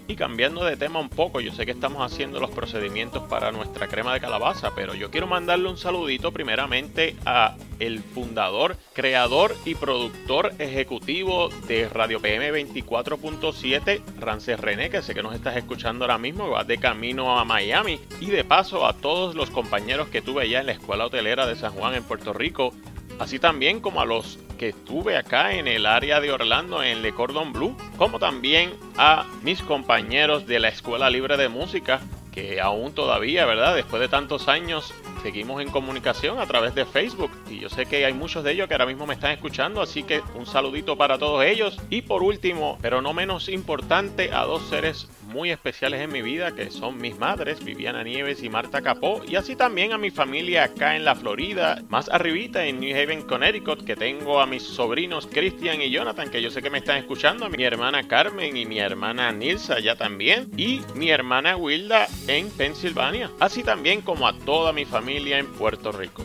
Y 0.08 0.16
cambiando 0.16 0.64
de 0.64 0.78
tema 0.78 1.00
un 1.00 1.10
poco, 1.10 1.42
yo 1.42 1.52
sé 1.52 1.66
que 1.66 1.72
estamos 1.72 2.02
haciendo 2.02 2.40
los 2.40 2.52
procedimientos 2.52 3.24
para 3.24 3.52
nuestra 3.52 3.88
crema 3.88 4.14
de 4.14 4.20
calabaza, 4.20 4.72
pero 4.76 4.94
yo 4.94 5.10
quiero 5.10 5.26
mandarle 5.26 5.68
un 5.68 5.78
saludito 5.78 6.32
primeramente 6.32 7.16
a 7.26 7.56
el 7.80 8.02
fundador, 8.02 8.78
creador 8.94 9.56
y 9.66 9.74
productor 9.74 10.54
ejecutivo 10.60 11.50
de 11.68 11.90
Radio 11.90 12.22
PM 12.22 12.52
24.7, 12.54 14.02
Rances 14.20 14.60
René, 14.60 14.92
que 14.92 15.02
sé 15.02 15.16
que 15.16 15.24
nos 15.24 15.34
estás 15.34 15.58
escuchando 15.58 16.06
ahora 16.06 16.20
mismo, 16.20 16.52
va 16.52 16.64
de 16.64 16.78
camino 16.78 17.40
a 17.40 17.44
Miami. 17.44 18.00
Y 18.22 18.28
de 18.28 18.44
paso 18.44 18.86
a 18.86 18.94
todos 18.94 19.34
los 19.34 19.50
compañeros 19.50 20.10
que 20.10 20.22
tuve 20.22 20.48
ya 20.48 20.60
en 20.60 20.68
la 20.68 20.74
Escuela 20.74 21.08
Hotelera 21.08 21.48
de 21.48 21.56
San 21.56 21.74
Juan 21.74 21.96
en 21.96 22.04
Puerto 22.04 22.32
Rico, 22.32 22.74
así 23.18 23.40
también 23.40 23.80
como 23.80 24.02
a 24.02 24.06
los 24.06 24.38
que 24.56 24.70
estuve 24.70 25.18
acá 25.18 25.54
en 25.54 25.68
el 25.68 25.86
área 25.86 26.20
de 26.20 26.32
Orlando 26.32 26.84
en 26.84 27.02
Le 27.02 27.14
Cordon 27.14 27.54
Bleu, 27.54 27.76
como 27.98 28.20
también 28.20 28.74
a 28.98 29.26
mis 29.42 29.62
compañeros 29.62 30.48
de 30.48 30.60
la 30.60 30.70
Escuela 30.70 31.10
Libre 31.10 31.38
de 31.38 31.50
Música, 31.50 32.02
que 32.32 32.60
aún 32.60 32.94
todavía, 32.94 33.46
¿verdad? 33.46 33.76
Después 33.76 34.02
de 34.02 34.10
tantos 34.10 34.50
años 34.50 34.94
seguimos 35.24 35.62
en 35.62 35.72
comunicación 35.72 36.38
a 36.40 36.46
través 36.46 36.76
de 36.76 36.86
Facebook 36.86 37.32
y 37.50 37.60
yo 37.60 37.70
sé 37.70 37.86
que 37.86 38.06
hay 38.06 38.14
muchos 38.14 38.44
de 38.44 38.52
ellos 38.52 38.68
que 38.68 38.74
ahora 38.74 38.86
mismo 38.86 39.08
me 39.08 39.14
están 39.14 39.32
escuchando, 39.32 39.82
así 39.82 40.04
que 40.04 40.22
un 40.36 40.46
saludito 40.46 40.98
para 40.98 41.18
todos 41.18 41.44
ellos 41.46 41.80
y 41.90 42.02
por 42.02 42.22
último, 42.22 42.78
pero 42.82 43.02
no 43.02 43.14
menos 43.14 43.50
importante, 43.50 44.32
a 44.34 44.44
dos 44.44 44.64
seres 44.70 45.08
muy 45.36 45.52
especiales 45.52 46.00
en 46.00 46.14
mi 46.14 46.22
vida 46.22 46.56
que 46.56 46.72
son 46.72 46.98
mis 46.98 47.20
madres, 47.20 47.62
Viviana 47.62 48.04
Nieves 48.04 48.42
y 48.42 48.50
Marta 48.50 48.82
Capó, 48.82 49.22
y 49.28 49.36
así 49.36 49.58
también 49.58 49.92
a 49.92 49.98
mi 49.98 50.10
familia 50.10 50.64
acá 50.64 50.96
en 50.96 51.04
la 51.04 51.14
Florida, 51.14 51.84
más 51.90 52.08
arribita 52.08 52.66
en 52.66 52.80
New 52.80 52.96
Haven, 52.96 53.24
Connecticut, 53.24 53.84
que 53.84 53.98
tengo 53.98 54.40
a 54.40 54.46
mis 54.46 54.64
sobrinos 54.64 55.28
Christian 55.28 55.82
y 55.82 55.92
Jonathan, 55.92 56.32
que 56.32 56.42
yo 56.42 56.50
sé 56.50 56.62
que 56.62 56.70
me 56.70 56.78
están 56.78 57.00
escuchando, 57.00 57.46
a 57.46 57.50
mi 57.50 57.62
hermana 57.66 58.08
Carmen 58.08 58.56
y 58.56 58.66
mi 58.66 58.80
hermana 58.80 59.34
Nilsa 59.34 59.82
ya 59.82 59.98
también, 59.98 60.50
y 60.56 60.80
mi 60.96 61.10
hermana 61.10 61.58
Wilda 61.58 62.08
en 62.30 62.50
Pensilvania, 62.50 63.30
así 63.42 63.62
también 63.62 64.00
como 64.02 64.30
a 64.30 64.40
toda 64.40 64.72
mi 64.72 64.86
familia 64.86 65.38
en 65.38 65.48
Puerto 65.48 65.92
Rico. 65.92 66.24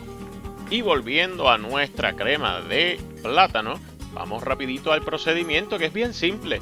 Y 0.70 0.82
volviendo 0.82 1.50
a 1.50 1.58
nuestra 1.58 2.14
crema 2.14 2.60
de 2.60 3.00
plátano, 3.24 3.74
vamos 4.12 4.44
rapidito 4.44 4.92
al 4.92 5.02
procedimiento 5.02 5.78
que 5.78 5.86
es 5.86 5.92
bien 5.92 6.14
simple 6.14 6.60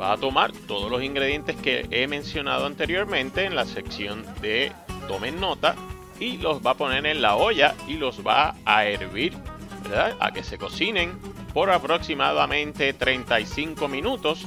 va 0.00 0.12
a 0.12 0.16
tomar 0.16 0.52
todos 0.66 0.90
los 0.90 1.02
ingredientes 1.02 1.56
que 1.56 1.86
he 1.90 2.06
mencionado 2.06 2.66
anteriormente 2.66 3.44
en 3.44 3.54
la 3.54 3.64
sección 3.64 4.24
de 4.40 4.72
tomen 5.08 5.40
nota 5.40 5.76
y 6.18 6.38
los 6.38 6.64
va 6.64 6.72
a 6.72 6.74
poner 6.74 7.06
en 7.06 7.22
la 7.22 7.36
olla 7.36 7.74
y 7.86 7.94
los 7.94 8.26
va 8.26 8.54
a 8.64 8.86
hervir, 8.86 9.34
¿verdad? 9.82 10.16
A 10.20 10.32
que 10.32 10.42
se 10.42 10.58
cocinen 10.58 11.18
por 11.52 11.70
aproximadamente 11.70 12.92
35 12.92 13.88
minutos 13.88 14.46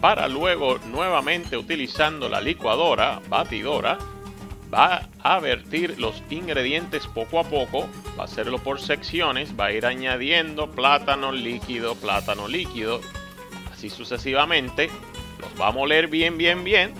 para 0.00 0.26
luego 0.28 0.78
nuevamente 0.90 1.56
utilizando 1.56 2.28
la 2.28 2.40
licuadora, 2.40 3.20
batidora, 3.28 3.98
va 4.72 5.08
a 5.22 5.38
vertir 5.38 5.98
los 6.00 6.22
ingredientes 6.30 7.06
poco 7.06 7.38
a 7.38 7.44
poco, 7.44 7.88
va 8.18 8.22
a 8.22 8.24
hacerlo 8.24 8.58
por 8.58 8.80
secciones, 8.80 9.54
va 9.58 9.66
a 9.66 9.72
ir 9.72 9.86
añadiendo 9.86 10.70
plátano 10.70 11.30
líquido, 11.30 11.94
plátano 11.94 12.48
líquido, 12.48 13.00
así 13.82 13.90
sucesivamente, 13.90 14.90
los 15.40 15.60
va 15.60 15.66
a 15.66 15.72
moler 15.72 16.06
bien, 16.06 16.38
bien, 16.38 16.62
bien 16.62 16.94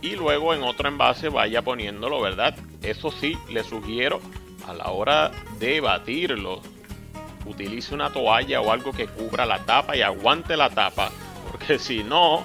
y 0.00 0.10
luego 0.10 0.54
en 0.54 0.62
otro 0.62 0.88
envase 0.88 1.28
vaya 1.28 1.62
poniéndolo, 1.62 2.20
¿verdad? 2.20 2.54
Eso 2.80 3.10
sí, 3.10 3.36
le 3.50 3.64
sugiero 3.64 4.20
a 4.68 4.72
la 4.72 4.90
hora 4.92 5.32
de 5.58 5.80
batirlo, 5.80 6.62
utilice 7.44 7.92
una 7.92 8.12
toalla 8.12 8.60
o 8.60 8.70
algo 8.70 8.92
que 8.92 9.08
cubra 9.08 9.46
la 9.46 9.64
tapa 9.64 9.96
y 9.96 10.02
aguante 10.02 10.56
la 10.56 10.70
tapa, 10.70 11.10
porque 11.50 11.76
si 11.80 12.04
no, 12.04 12.44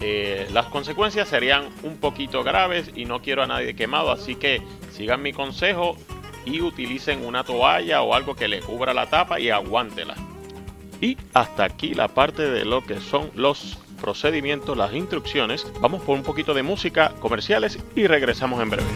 eh, 0.00 0.48
las 0.52 0.66
consecuencias 0.66 1.28
serían 1.28 1.68
un 1.84 1.98
poquito 1.98 2.42
graves 2.42 2.90
y 2.96 3.04
no 3.04 3.22
quiero 3.22 3.44
a 3.44 3.46
nadie 3.46 3.76
quemado, 3.76 4.10
así 4.10 4.34
que 4.34 4.62
sigan 4.90 5.22
mi 5.22 5.32
consejo 5.32 5.96
y 6.44 6.60
utilicen 6.60 7.24
una 7.24 7.44
toalla 7.44 8.02
o 8.02 8.14
algo 8.14 8.34
que 8.34 8.48
le 8.48 8.62
cubra 8.62 8.92
la 8.92 9.06
tapa 9.06 9.38
y 9.38 9.50
aguántela. 9.50 10.16
Y 11.00 11.16
hasta 11.34 11.64
aquí 11.64 11.94
la 11.94 12.08
parte 12.08 12.42
de 12.50 12.64
lo 12.64 12.84
que 12.84 13.00
son 13.00 13.30
los 13.34 13.78
procedimientos, 14.00 14.76
las 14.76 14.92
instrucciones. 14.94 15.66
Vamos 15.80 16.02
por 16.02 16.16
un 16.16 16.22
poquito 16.22 16.54
de 16.54 16.62
música, 16.62 17.12
comerciales 17.20 17.78
y 17.94 18.06
regresamos 18.06 18.60
en 18.62 18.70
breve. 18.70 18.88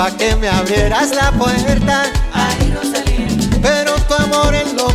Pa' 0.00 0.16
que 0.16 0.34
me 0.36 0.48
abrieras 0.48 1.14
la 1.14 1.30
puerta. 1.32 2.10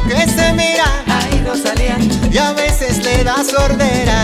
Que 0.08 0.28
se 0.28 0.54
mira. 0.54 1.04
Ahí 1.08 1.44
no 1.46 1.56
salían. 1.56 2.02
Y 2.32 2.38
a 2.38 2.54
veces 2.54 3.04
le 3.04 3.24
da 3.24 3.44
sordera. 3.44 4.22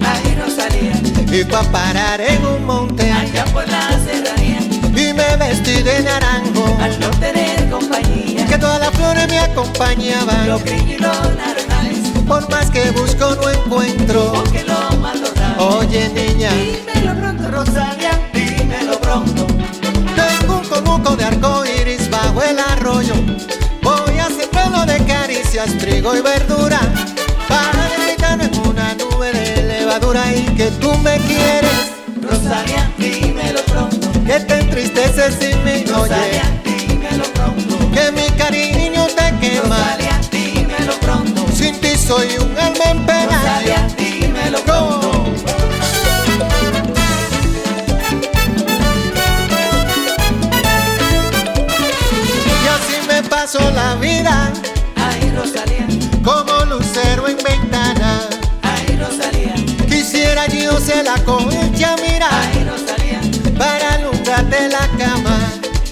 Ahí 0.00 0.36
no 0.36 0.48
salían. 0.50 1.02
y 1.32 1.44
pa' 1.44 1.62
parar 1.64 2.20
en 2.20 2.44
un 2.44 2.64
monte. 2.64 3.10
Allá 3.10 3.44
por 3.46 3.66
la 3.68 3.90
serranía. 4.04 4.60
Y 4.94 5.12
me 5.12 5.36
vestí 5.36 5.82
de 5.82 6.02
naranjo. 6.02 6.76
Al 6.80 7.00
no 7.00 7.10
tener 7.10 7.70
compañía. 7.70 8.46
Que 8.46 8.58
todas 8.58 8.80
las 8.80 8.90
flores 8.90 9.28
me 9.28 9.38
acompañaban. 9.38 10.48
Los 10.48 10.62
grillos 10.64 10.88
y 10.88 10.98
los 10.98 11.36
naranjales 11.36 11.72
por 12.26 12.48
más 12.50 12.70
que 12.70 12.90
busco 12.92 13.34
no 13.34 13.50
encuentro. 13.50 14.32
Porque 14.32 14.64
lo 14.64 14.96
malorrado 14.98 15.78
oye 15.78 16.08
niña. 16.10 16.50
Dímelo 16.52 17.14
pronto 17.20 17.50
Rosalia 17.50 18.20
dímelo 18.32 19.00
pronto. 19.00 19.46
Tengo 20.16 20.58
un 20.58 20.68
conuco 20.68 21.16
de 21.16 21.24
arco 21.24 21.64
iris 21.64 22.08
bajo 22.10 22.42
el 22.42 22.58
arroyo 22.58 23.14
de 24.86 24.98
caricias 25.04 25.76
trigo 25.78 26.16
y 26.16 26.20
verdura. 26.20 26.80
Para 27.48 27.88
deleitarme 27.90 28.44
en 28.44 28.68
una 28.68 28.94
nube 28.94 29.32
de 29.32 29.62
levadura 29.62 30.22
y 30.34 30.44
que 30.56 30.70
tú 30.80 30.92
me 30.98 31.18
quieres. 31.18 31.92
Rosalia 32.22 32.90
dímelo 32.98 33.62
pronto. 33.64 34.10
Que 34.24 34.40
te 34.40 34.60
entristeces 34.60 35.34
sin 35.40 35.64
mí 35.64 35.84
Rosalia 35.84 36.42
oye 36.64 36.86
dímelo 36.86 37.24
pronto. 37.34 37.78
Que 37.92 38.12
mi 38.12 38.28
cariño 38.36 39.06
te 39.06 39.34
quema. 39.40 39.76
Rosalia 39.76 40.20
dímelo 40.30 40.94
pronto. 41.00 41.46
Sin 41.54 41.80
ti 41.80 41.96
soy 41.96 42.36
un 42.38 42.58
alma 42.58 42.84
en 42.90 43.06
pena 43.06 43.38
Rosalia 43.38 43.88
dímelo 43.96 44.58
pronto. 44.60 44.92
La 53.74 53.96
vida 53.96 54.52
ay 55.56 55.90
Rosalia 55.90 56.22
como 56.22 56.64
lucero 56.66 57.28
en 57.28 57.36
ventana. 57.36 58.28
Ay 58.62 58.98
Rosalia 58.98 59.54
quisiera 59.88 60.46
yo 60.46 60.78
ser 60.80 61.04
la 61.04 61.22
concha 61.24 61.96
mira 62.02 62.28
ay 62.30 62.64
Rosalia 62.64 63.20
para 63.58 63.94
alumbrarte 63.94 64.68
la 64.68 64.88
cama. 64.98 65.38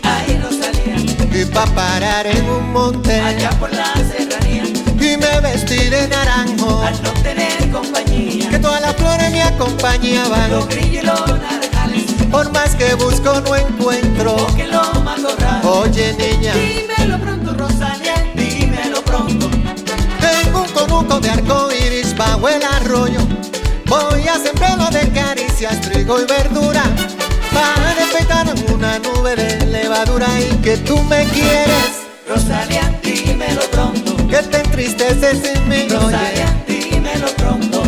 Ay 0.03 0.41
Rosalia 0.43 0.97
y 1.33 1.45
pa' 1.45 1.67
parar 1.67 2.27
en 2.27 2.49
un 2.49 2.73
monte. 2.73 3.21
Allá 3.21 3.51
por 3.51 3.73
la 3.73 3.93
serranía. 3.95 4.65
Y 4.65 5.17
me 5.17 5.41
vestí 5.41 5.89
de 5.89 6.09
naranjo. 6.09 6.83
Al 6.83 7.03
no 7.03 7.11
tener 7.23 7.71
compañía. 7.71 8.51
Que 8.51 8.59
todas 8.59 8.81
las 8.81 8.97
flores 8.97 9.31
me 9.31 9.43
acompañaban. 9.43 10.51
Los 10.51 10.69
grillos 10.69 11.03
y 11.03 11.07
los 11.07 11.29
naranjales. 11.29 12.05
Por 12.31 12.53
más 12.53 12.75
que 12.75 12.95
busco 12.95 13.41
no 13.41 13.57
encuentro. 13.57 14.37
Porque 14.37 14.67
lo 14.67 14.83
malorrado 15.03 15.81
oye 15.81 16.15
niña. 16.15 16.53
Dímelo 16.55 17.19
pronto 17.21 17.40
de 21.19 21.29
arco 21.29 21.69
iris 21.73 22.17
bajo 22.17 22.49
el 22.49 22.63
arroyo. 22.63 23.21
Voy 23.87 24.29
a 24.29 24.39
sembrarlo 24.39 24.89
de 24.91 25.09
caricias 25.11 25.81
trigo 25.81 26.21
y 26.21 26.25
verdura 26.25 26.85
para 27.53 27.95
despertar 27.95 28.47
en 28.49 28.75
una 28.75 28.99
nube 29.01 29.35
de 29.35 29.67
levadura 29.67 30.29
y 30.39 30.55
que 30.59 30.77
tú 30.77 30.97
me 31.05 31.25
quieres. 31.25 32.07
Rosalia 32.29 32.97
dímelo 33.03 33.63
pronto. 33.73 34.17
Que 34.29 34.37
te 34.37 34.59
entristeces 34.59 35.39
sin 35.43 35.69
mí 35.69 35.89
Rosalia 35.89 36.55
dímelo 36.69 37.27
pronto 37.37 37.80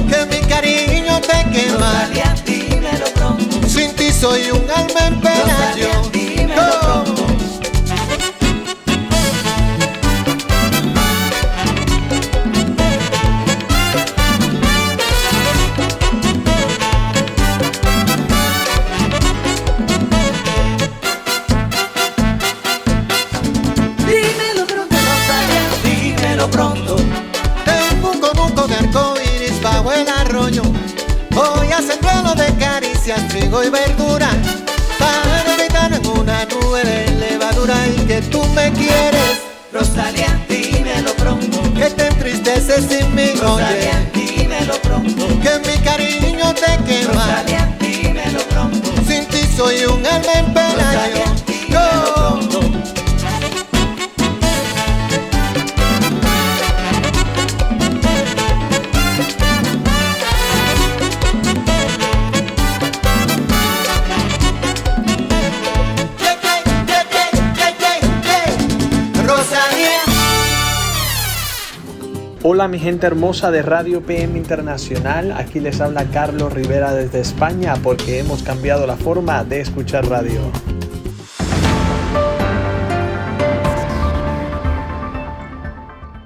gente 72.82 73.06
hermosa 73.06 73.52
de 73.52 73.62
Radio 73.62 74.02
PM 74.02 74.36
Internacional, 74.36 75.30
aquí 75.30 75.60
les 75.60 75.80
habla 75.80 76.04
Carlos 76.06 76.52
Rivera 76.52 76.92
desde 76.92 77.20
España 77.20 77.74
porque 77.80 78.18
hemos 78.18 78.42
cambiado 78.42 78.88
la 78.88 78.96
forma 78.96 79.44
de 79.44 79.60
escuchar 79.60 80.04
radio. 80.08 80.40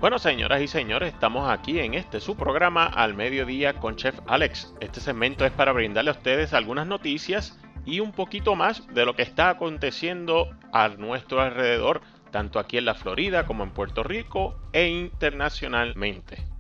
Bueno, 0.01 0.19
señoras 0.19 0.63
y 0.63 0.69
señores, 0.69 1.13
estamos 1.13 1.47
aquí 1.51 1.79
en 1.79 1.93
este 1.93 2.21
su 2.21 2.37
programa 2.37 2.87
al 2.87 3.13
mediodía 3.13 3.75
con 3.75 3.97
Chef 3.97 4.19
Alex. 4.27 4.73
Este 4.81 5.01
segmento 5.01 5.45
es 5.45 5.53
para 5.53 5.73
brindarle 5.73 6.09
a 6.09 6.15
ustedes 6.15 6.55
algunas 6.55 6.87
noticias 6.87 7.59
y 7.85 8.01
un 8.01 8.13
poquito 8.13 8.55
más 8.55 8.87
de 8.95 9.05
lo 9.05 9.15
que 9.15 9.23
está 9.23 9.51
aconteciendo 9.51 10.49
a 10.73 10.89
nuestro 10.89 11.43
alrededor, 11.43 12.01
tanto 12.31 12.59
aquí 12.59 12.79
en 12.79 12.85
la 12.85 12.95
Florida 12.95 13.47
como 13.47 13.65
en 13.65 13.71
Puerto 13.71 14.03
Rico 14.03 14.57
e 14.73 14.89
internacionalmente. 14.89 16.56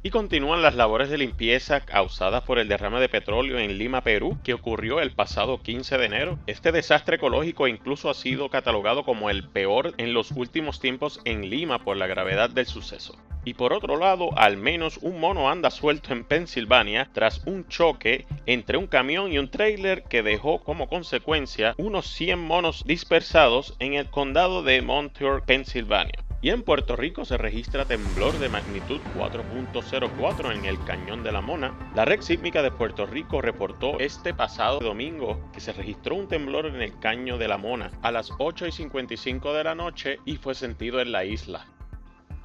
Y 0.00 0.10
continúan 0.10 0.62
las 0.62 0.76
labores 0.76 1.10
de 1.10 1.18
limpieza 1.18 1.80
causadas 1.80 2.44
por 2.44 2.60
el 2.60 2.68
derrame 2.68 3.00
de 3.00 3.08
petróleo 3.08 3.58
en 3.58 3.78
Lima, 3.78 4.02
Perú, 4.02 4.38
que 4.44 4.54
ocurrió 4.54 5.00
el 5.00 5.10
pasado 5.10 5.60
15 5.60 5.98
de 5.98 6.06
enero. 6.06 6.38
Este 6.46 6.70
desastre 6.70 7.16
ecológico 7.16 7.66
incluso 7.66 8.08
ha 8.08 8.14
sido 8.14 8.48
catalogado 8.48 9.04
como 9.04 9.28
el 9.28 9.48
peor 9.48 9.94
en 9.98 10.14
los 10.14 10.30
últimos 10.30 10.78
tiempos 10.78 11.20
en 11.24 11.50
Lima 11.50 11.80
por 11.80 11.96
la 11.96 12.06
gravedad 12.06 12.48
del 12.48 12.66
suceso. 12.66 13.16
Y 13.44 13.54
por 13.54 13.72
otro 13.72 13.96
lado, 13.96 14.30
al 14.38 14.56
menos 14.56 14.98
un 14.98 15.18
mono 15.18 15.50
anda 15.50 15.70
suelto 15.70 16.12
en 16.12 16.22
Pensilvania 16.22 17.10
tras 17.12 17.44
un 17.46 17.66
choque 17.66 18.26
entre 18.46 18.78
un 18.78 18.86
camión 18.86 19.32
y 19.32 19.38
un 19.38 19.50
trailer 19.50 20.04
que 20.04 20.22
dejó 20.22 20.60
como 20.60 20.88
consecuencia 20.88 21.74
unos 21.76 22.06
100 22.06 22.38
monos 22.38 22.84
dispersados 22.86 23.74
en 23.80 23.94
el 23.94 24.08
condado 24.10 24.62
de 24.62 24.80
Montour, 24.80 25.44
Pensilvania. 25.44 26.27
Y 26.40 26.50
en 26.50 26.62
Puerto 26.62 26.94
Rico 26.94 27.24
se 27.24 27.36
registra 27.36 27.84
temblor 27.84 28.38
de 28.38 28.48
magnitud 28.48 29.00
4.04 29.16 30.54
en 30.54 30.66
el 30.66 30.78
Cañón 30.84 31.24
de 31.24 31.32
la 31.32 31.40
Mona. 31.40 31.76
La 31.96 32.04
red 32.04 32.20
sísmica 32.20 32.62
de 32.62 32.70
Puerto 32.70 33.06
Rico 33.06 33.42
reportó 33.42 33.98
este 33.98 34.32
pasado 34.32 34.78
domingo 34.78 35.50
que 35.52 35.60
se 35.60 35.72
registró 35.72 36.14
un 36.14 36.28
temblor 36.28 36.66
en 36.66 36.80
el 36.80 36.96
Caño 37.00 37.38
de 37.38 37.48
la 37.48 37.58
Mona 37.58 37.90
a 38.02 38.12
las 38.12 38.30
8 38.38 38.68
y 38.68 38.72
55 38.72 39.52
de 39.52 39.64
la 39.64 39.74
noche 39.74 40.20
y 40.24 40.36
fue 40.36 40.54
sentido 40.54 41.00
en 41.00 41.10
la 41.10 41.24
isla. 41.24 41.66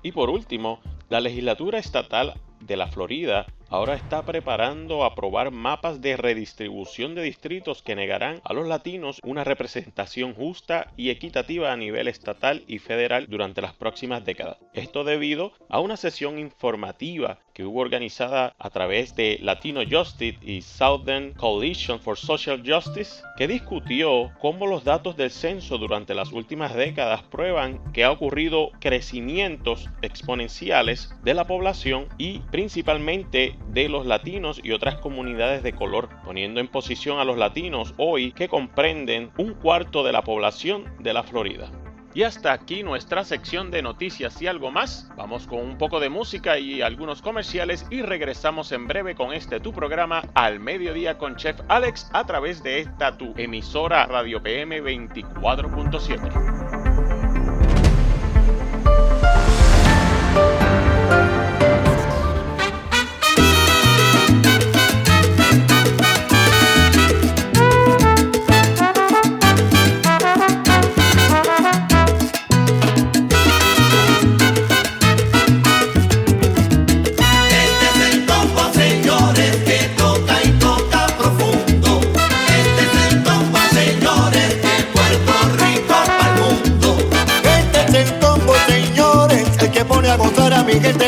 Y 0.01 0.11
por 0.11 0.31
último, 0.31 0.81
la 1.09 1.21
legislatura 1.21 1.77
estatal 1.77 2.33
de 2.61 2.77
la 2.77 2.87
Florida 2.87 3.45
ahora 3.69 3.95
está 3.95 4.23
preparando 4.23 5.03
aprobar 5.03 5.51
mapas 5.51 6.01
de 6.01 6.17
redistribución 6.17 7.15
de 7.15 7.23
distritos 7.23 7.81
que 7.81 7.95
negarán 7.95 8.41
a 8.43 8.53
los 8.53 8.67
latinos 8.67 9.19
una 9.23 9.43
representación 9.43 10.33
justa 10.33 10.91
y 10.97 11.09
equitativa 11.09 11.71
a 11.71 11.77
nivel 11.77 12.07
estatal 12.07 12.63
y 12.67 12.79
federal 12.79 13.27
durante 13.29 13.61
las 13.61 13.73
próximas 13.73 14.23
décadas. 14.25 14.57
Esto 14.73 15.03
debido 15.03 15.53
a 15.69 15.79
una 15.79 15.97
sesión 15.97 16.39
informativa 16.39 17.39
que 17.53 17.63
hubo 17.63 17.81
organizada 17.81 18.55
a 18.57 18.69
través 18.69 19.15
de 19.15 19.37
Latino 19.41 19.81
Justice 19.89 20.39
y 20.41 20.61
Southern 20.61 21.33
Coalition 21.33 21.99
for 21.99 22.17
Social 22.17 22.63
Justice, 22.65 23.21
que 23.37 23.47
discutió 23.47 24.31
cómo 24.39 24.67
los 24.67 24.83
datos 24.83 25.15
del 25.15 25.31
censo 25.31 25.77
durante 25.77 26.15
las 26.15 26.31
últimas 26.31 26.73
décadas 26.73 27.21
prueban 27.23 27.91
que 27.93 28.03
ha 28.03 28.11
ocurrido 28.11 28.71
crecimientos 28.79 29.89
exponenciales 30.01 31.09
de 31.23 31.33
la 31.33 31.45
población 31.45 32.07
y 32.17 32.39
principalmente 32.51 33.55
de 33.67 33.89
los 33.89 34.05
latinos 34.05 34.59
y 34.63 34.71
otras 34.71 34.95
comunidades 34.95 35.63
de 35.63 35.73
color, 35.73 36.09
poniendo 36.23 36.59
en 36.59 36.67
posición 36.67 37.19
a 37.19 37.25
los 37.25 37.37
latinos 37.37 37.93
hoy 37.97 38.31
que 38.31 38.47
comprenden 38.47 39.31
un 39.37 39.53
cuarto 39.53 40.03
de 40.03 40.11
la 40.11 40.23
población 40.23 40.85
de 40.99 41.13
la 41.13 41.23
Florida. 41.23 41.69
Y 42.15 42.23
hasta 42.23 42.53
aquí 42.53 42.83
nuestra 42.83 43.23
sección 43.23 43.71
de 43.71 43.81
noticias 43.81 44.39
y 44.41 44.47
algo 44.47 44.69
más. 44.69 45.09
Vamos 45.17 45.47
con 45.47 45.59
un 45.59 45.79
poco 45.79 45.99
de 45.99 46.09
música 46.09 46.59
y 46.59 46.83
algunos 46.83 47.23
comerciales 47.23 47.87
y 47.89 48.03
regresamos 48.03 48.71
en 48.71 48.87
breve 48.87 49.15
con 49.15 49.33
este 49.33 49.59
tu 49.59 49.73
programa 49.73 50.21
al 50.35 50.59
mediodía 50.59 51.17
con 51.17 51.35
Chef 51.37 51.59
Alex 51.69 52.11
a 52.13 52.23
través 52.25 52.61
de 52.61 52.81
esta 52.81 53.17
tu 53.17 53.33
emisora 53.35 54.05
Radio 54.05 54.43
PM 54.43 54.83
24.7. 54.83 56.52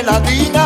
la 0.05 0.19
dina. 0.19 0.64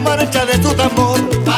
marcha 0.00 0.44
de 0.46 0.58
tu 0.58 0.74
tambor. 0.74 1.49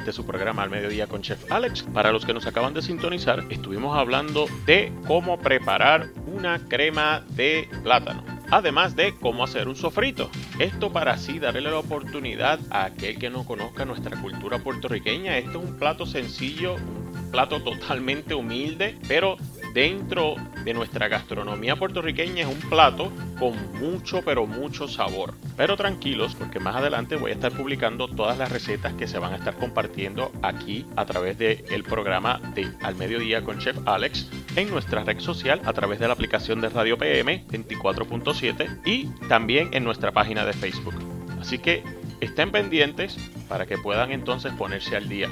nuevamente 0.00 0.12
su 0.12 0.24
programa 0.24 0.62
al 0.62 0.70
mediodía 0.70 1.06
con 1.06 1.20
Chef 1.20 1.50
Alex. 1.52 1.82
Para 1.82 2.10
los 2.10 2.24
que 2.24 2.32
nos 2.32 2.46
acaban 2.46 2.72
de 2.72 2.80
sintonizar, 2.80 3.44
estuvimos 3.50 3.96
hablando 3.96 4.46
de 4.64 4.92
cómo 5.06 5.38
preparar 5.38 6.08
una 6.26 6.58
crema 6.68 7.22
de 7.30 7.68
plátano. 7.82 8.24
Además 8.50 8.96
de 8.96 9.14
cómo 9.20 9.44
hacer 9.44 9.68
un 9.68 9.76
sofrito. 9.76 10.30
Esto 10.58 10.90
para 10.90 11.12
así 11.12 11.38
darle 11.38 11.60
la 11.60 11.78
oportunidad 11.78 12.58
a 12.70 12.86
aquel 12.86 13.18
que 13.18 13.30
no 13.30 13.44
conozca 13.44 13.84
nuestra 13.84 14.18
cultura 14.20 14.58
puertorriqueña. 14.58 15.36
Este 15.36 15.50
es 15.50 15.56
un 15.56 15.76
plato 15.78 16.06
sencillo, 16.06 16.74
un 16.74 17.30
plato 17.30 17.62
totalmente 17.62 18.34
humilde, 18.34 18.96
pero 19.06 19.36
dentro 19.72 20.34
de 20.64 20.74
nuestra 20.74 21.08
gastronomía 21.08 21.76
puertorriqueña 21.76 22.42
es 22.42 22.48
un 22.48 22.60
plato 22.68 23.12
con 23.38 23.54
mucho 23.80 24.20
pero 24.24 24.46
mucho 24.46 24.88
sabor. 24.88 25.34
Pero 25.56 25.76
tranquilos 25.76 26.34
porque 26.34 26.60
más 26.60 26.76
adelante 26.76 27.16
voy 27.16 27.30
a 27.30 27.34
estar 27.34 27.52
publicando 27.52 28.08
todas 28.08 28.38
las 28.38 28.50
recetas 28.50 28.94
que 28.94 29.06
se 29.06 29.18
van 29.18 29.32
a 29.32 29.36
estar 29.36 29.56
compartiendo 29.56 30.32
aquí 30.42 30.86
a 30.96 31.04
través 31.06 31.38
del 31.38 31.84
programa 31.84 32.40
de 32.54 32.70
Al 32.82 32.96
Mediodía 32.96 33.42
con 33.42 33.58
Chef 33.58 33.76
Alex 33.86 34.28
en 34.56 34.70
nuestra 34.70 35.04
red 35.04 35.20
social 35.20 35.60
a 35.64 35.72
través 35.72 35.98
de 35.98 36.06
la 36.06 36.14
aplicación 36.14 36.60
de 36.60 36.68
Radio 36.68 36.98
PM 36.98 37.46
24.7 37.48 38.80
y 38.84 39.06
también 39.28 39.70
en 39.72 39.84
nuestra 39.84 40.12
página 40.12 40.44
de 40.44 40.52
Facebook. 40.52 40.94
Así 41.40 41.58
que 41.58 41.82
estén 42.20 42.50
pendientes 42.50 43.16
para 43.48 43.66
que 43.66 43.78
puedan 43.78 44.12
entonces 44.12 44.52
ponerse 44.54 44.96
al 44.96 45.08
día. 45.08 45.30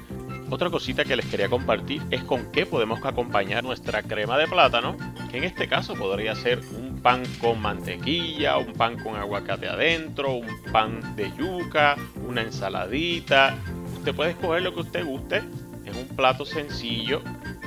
Otra 0.51 0.71
cosita 0.71 1.05
que 1.05 1.15
les 1.15 1.27
quería 1.27 1.51
compartir 1.51 2.03
es 2.11 2.23
con 2.25 2.51
qué 2.53 2.65
podemos 2.65 3.05
acompañar 3.05 3.63
nuestra 3.65 4.03
crema 4.03 4.39
de 4.39 4.49
plátano, 4.49 4.97
que 5.31 5.37
en 5.37 5.45
este 5.45 5.69
caso 5.69 5.95
podría 5.95 6.35
ser 6.35 6.61
un 6.75 7.01
pan 7.03 7.23
con 7.39 7.61
mantequilla, 7.61 8.57
un 8.57 8.73
pan 8.73 8.99
con 8.99 9.17
aguacate 9.17 9.69
adentro, 9.69 10.33
un 10.33 10.63
pan 10.73 11.17
de 11.17 11.31
yuca, 11.37 11.97
una 12.27 12.41
ensaladita. 12.43 13.57
Usted 13.99 14.15
puede 14.15 14.31
escoger 14.31 14.63
lo 14.63 14.73
que 14.73 14.81
usted 14.81 15.05
guste. 15.05 15.43
Es 15.85 15.95
un 15.95 16.09
plato 16.17 16.47
sencillo, 16.47 17.21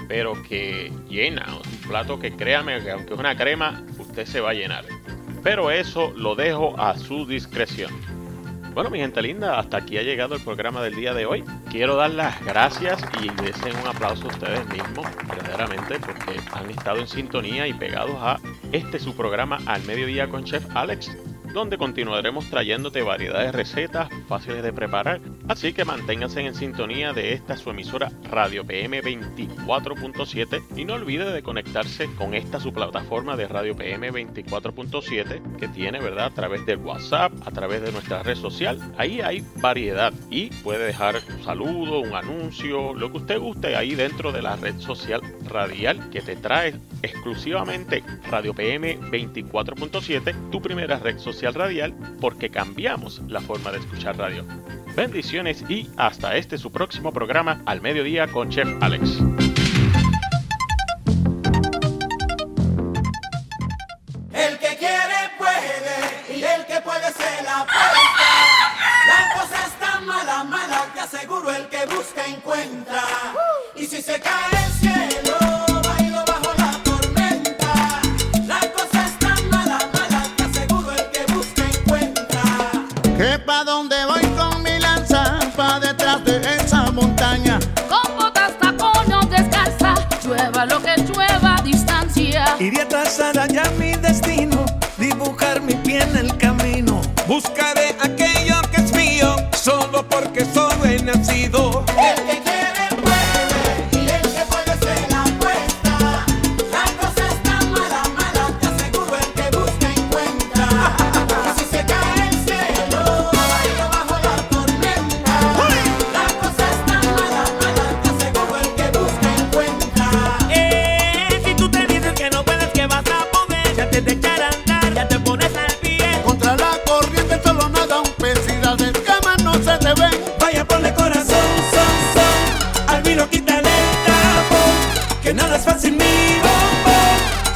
pero 0.08 0.34
que 0.42 0.92
llena. 1.08 1.46
Un 1.56 1.88
plato 1.88 2.18
que 2.18 2.36
créame 2.36 2.82
que 2.82 2.92
aunque 2.92 3.14
es 3.14 3.20
una 3.20 3.38
crema, 3.38 3.84
usted 4.00 4.26
se 4.26 4.42
va 4.42 4.52
a 4.52 4.54
llenar. 4.54 4.86
Pero 5.44 5.70
eso 5.70 6.14
lo 6.16 6.34
dejo 6.34 6.80
a 6.80 6.98
su 6.98 7.28
discreción. 7.28 7.92
Bueno, 8.74 8.90
mi 8.90 9.00
gente 9.00 9.22
linda, 9.22 9.60
hasta 9.60 9.78
aquí 9.78 9.98
ha 9.98 10.02
llegado 10.02 10.36
el 10.36 10.42
programa 10.42 10.82
del 10.82 10.96
día 10.96 11.14
de 11.14 11.26
hoy. 11.26 11.44
Quiero 11.70 11.98
dar 11.98 12.12
las 12.12 12.44
gracias 12.46 13.04
y 13.22 13.28
deseen 13.44 13.76
un 13.76 13.88
aplauso 13.88 14.26
a 14.26 14.28
ustedes 14.30 14.66
mismos, 14.70 15.06
verdaderamente, 15.28 16.00
porque 16.00 16.40
han 16.54 16.70
estado 16.70 17.00
en 17.00 17.08
sintonía 17.08 17.68
y 17.68 17.74
pegados 17.74 18.16
a 18.18 18.40
este 18.72 18.98
su 18.98 19.14
programa 19.14 19.58
Al 19.66 19.84
Mediodía 19.84 20.30
con 20.30 20.46
Chef 20.46 20.66
Alex, 20.74 21.12
donde 21.54 21.78
continuaremos 21.78 22.50
trayéndote 22.50 23.02
variedad 23.02 23.42
de 23.42 23.52
recetas 23.52 24.10
fáciles 24.28 24.64
de 24.64 24.74
preparar. 24.74 25.22
Así 25.48 25.74
que 25.74 25.86
manténganse 25.86 26.42
en 26.42 26.56
sintonía 26.56 27.14
de 27.14 27.34
esta 27.34 27.58
su 27.58 27.70
emisora 27.72 28.12
Radio 28.30 28.66
PM 28.66 29.02
24.7 29.02 30.64
y 30.78 30.86
no 30.86 30.94
olvide 30.94 31.32
de 31.32 31.44
conectarse 31.44 32.10
con 32.16 32.34
esta 32.34 32.60
su 32.60 32.74
plataforma 32.74 33.36
de 33.36 33.48
Radio 33.48 33.76
PM 33.76 34.12
24.7 34.12 35.58
que 35.58 35.68
tiene, 35.68 36.00
¿verdad? 36.00 36.28
A 36.28 36.34
través 36.34 36.66
del 36.66 36.78
WhatsApp, 36.78 37.34
a 37.46 37.52
través 37.52 37.82
de 37.82 37.92
nuestra 37.92 38.24
red 38.24 38.36
social. 38.36 38.80
Ahí 38.98 39.22
hay 39.22 39.44
variedad 39.58 40.14
y 40.30 40.50
puede 40.64 40.86
dejar 40.86 41.20
un 41.36 41.44
saludo, 41.44 42.00
un 42.00 42.14
anuncio, 42.14 42.94
lo 42.94 43.12
que 43.12 43.18
usted 43.18 43.40
guste 43.40 43.76
ahí 43.76 43.96
dentro 43.96 44.32
de 44.32 44.42
la 44.42 44.56
red 44.56 44.78
social 44.80 45.22
radial 45.46 46.10
que 46.10 46.22
te 46.22 46.36
trae 46.36 46.76
exclusivamente 47.02 48.04
Radio 48.30 48.54
PM 48.54 49.00
24.7, 49.00 50.50
tu 50.52 50.62
primera 50.62 51.00
red 51.00 51.18
social 51.18 51.41
radial, 51.50 51.96
porque 52.20 52.50
cambiamos 52.50 53.22
la 53.28 53.42
forma 53.42 53.72
de 53.72 53.80
escuchar 53.80 54.18
radio. 54.18 54.46
Bendiciones 54.96 55.64
y 55.70 55.90
hasta 55.98 56.36
este 56.36 56.58
su 56.58 56.72
próximo 56.72 57.12
programa 57.12 57.62
al 57.66 57.82
mediodía 57.82 58.28
con 58.28 58.50
Chef 58.50 58.70
Alex. 58.82 59.20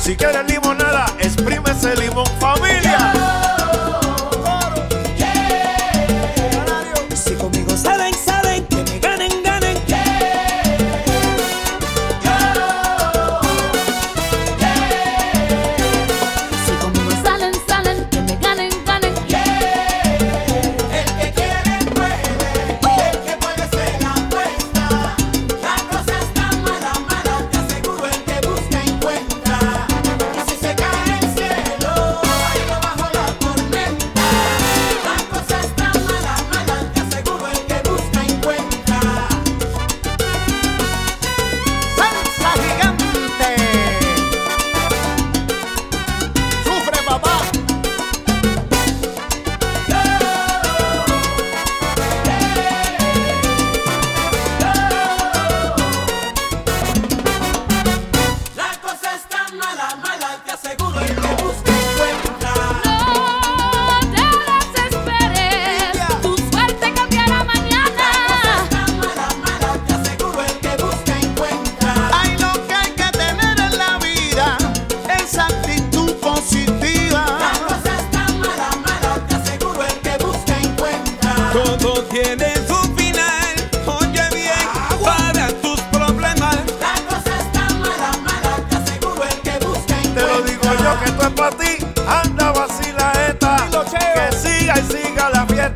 Si 0.05 0.15
quieres 0.15 0.45
limonada, 0.47 1.07
exprime 1.19 1.71
ese 1.71 1.95
limón, 1.95 2.14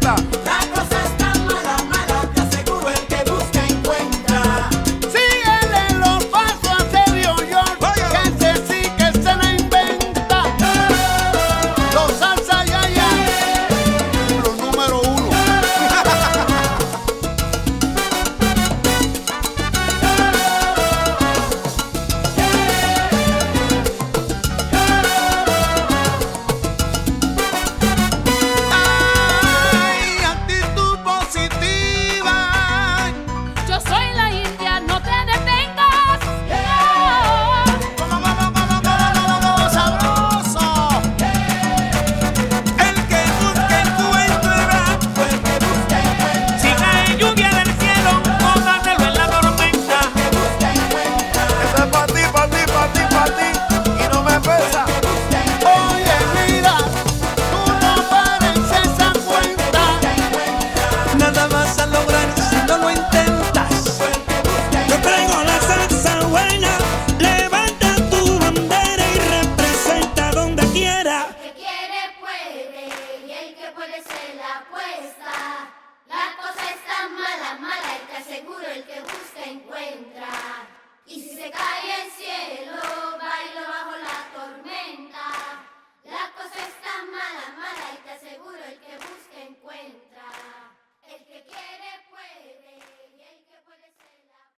libertad. 0.02 0.49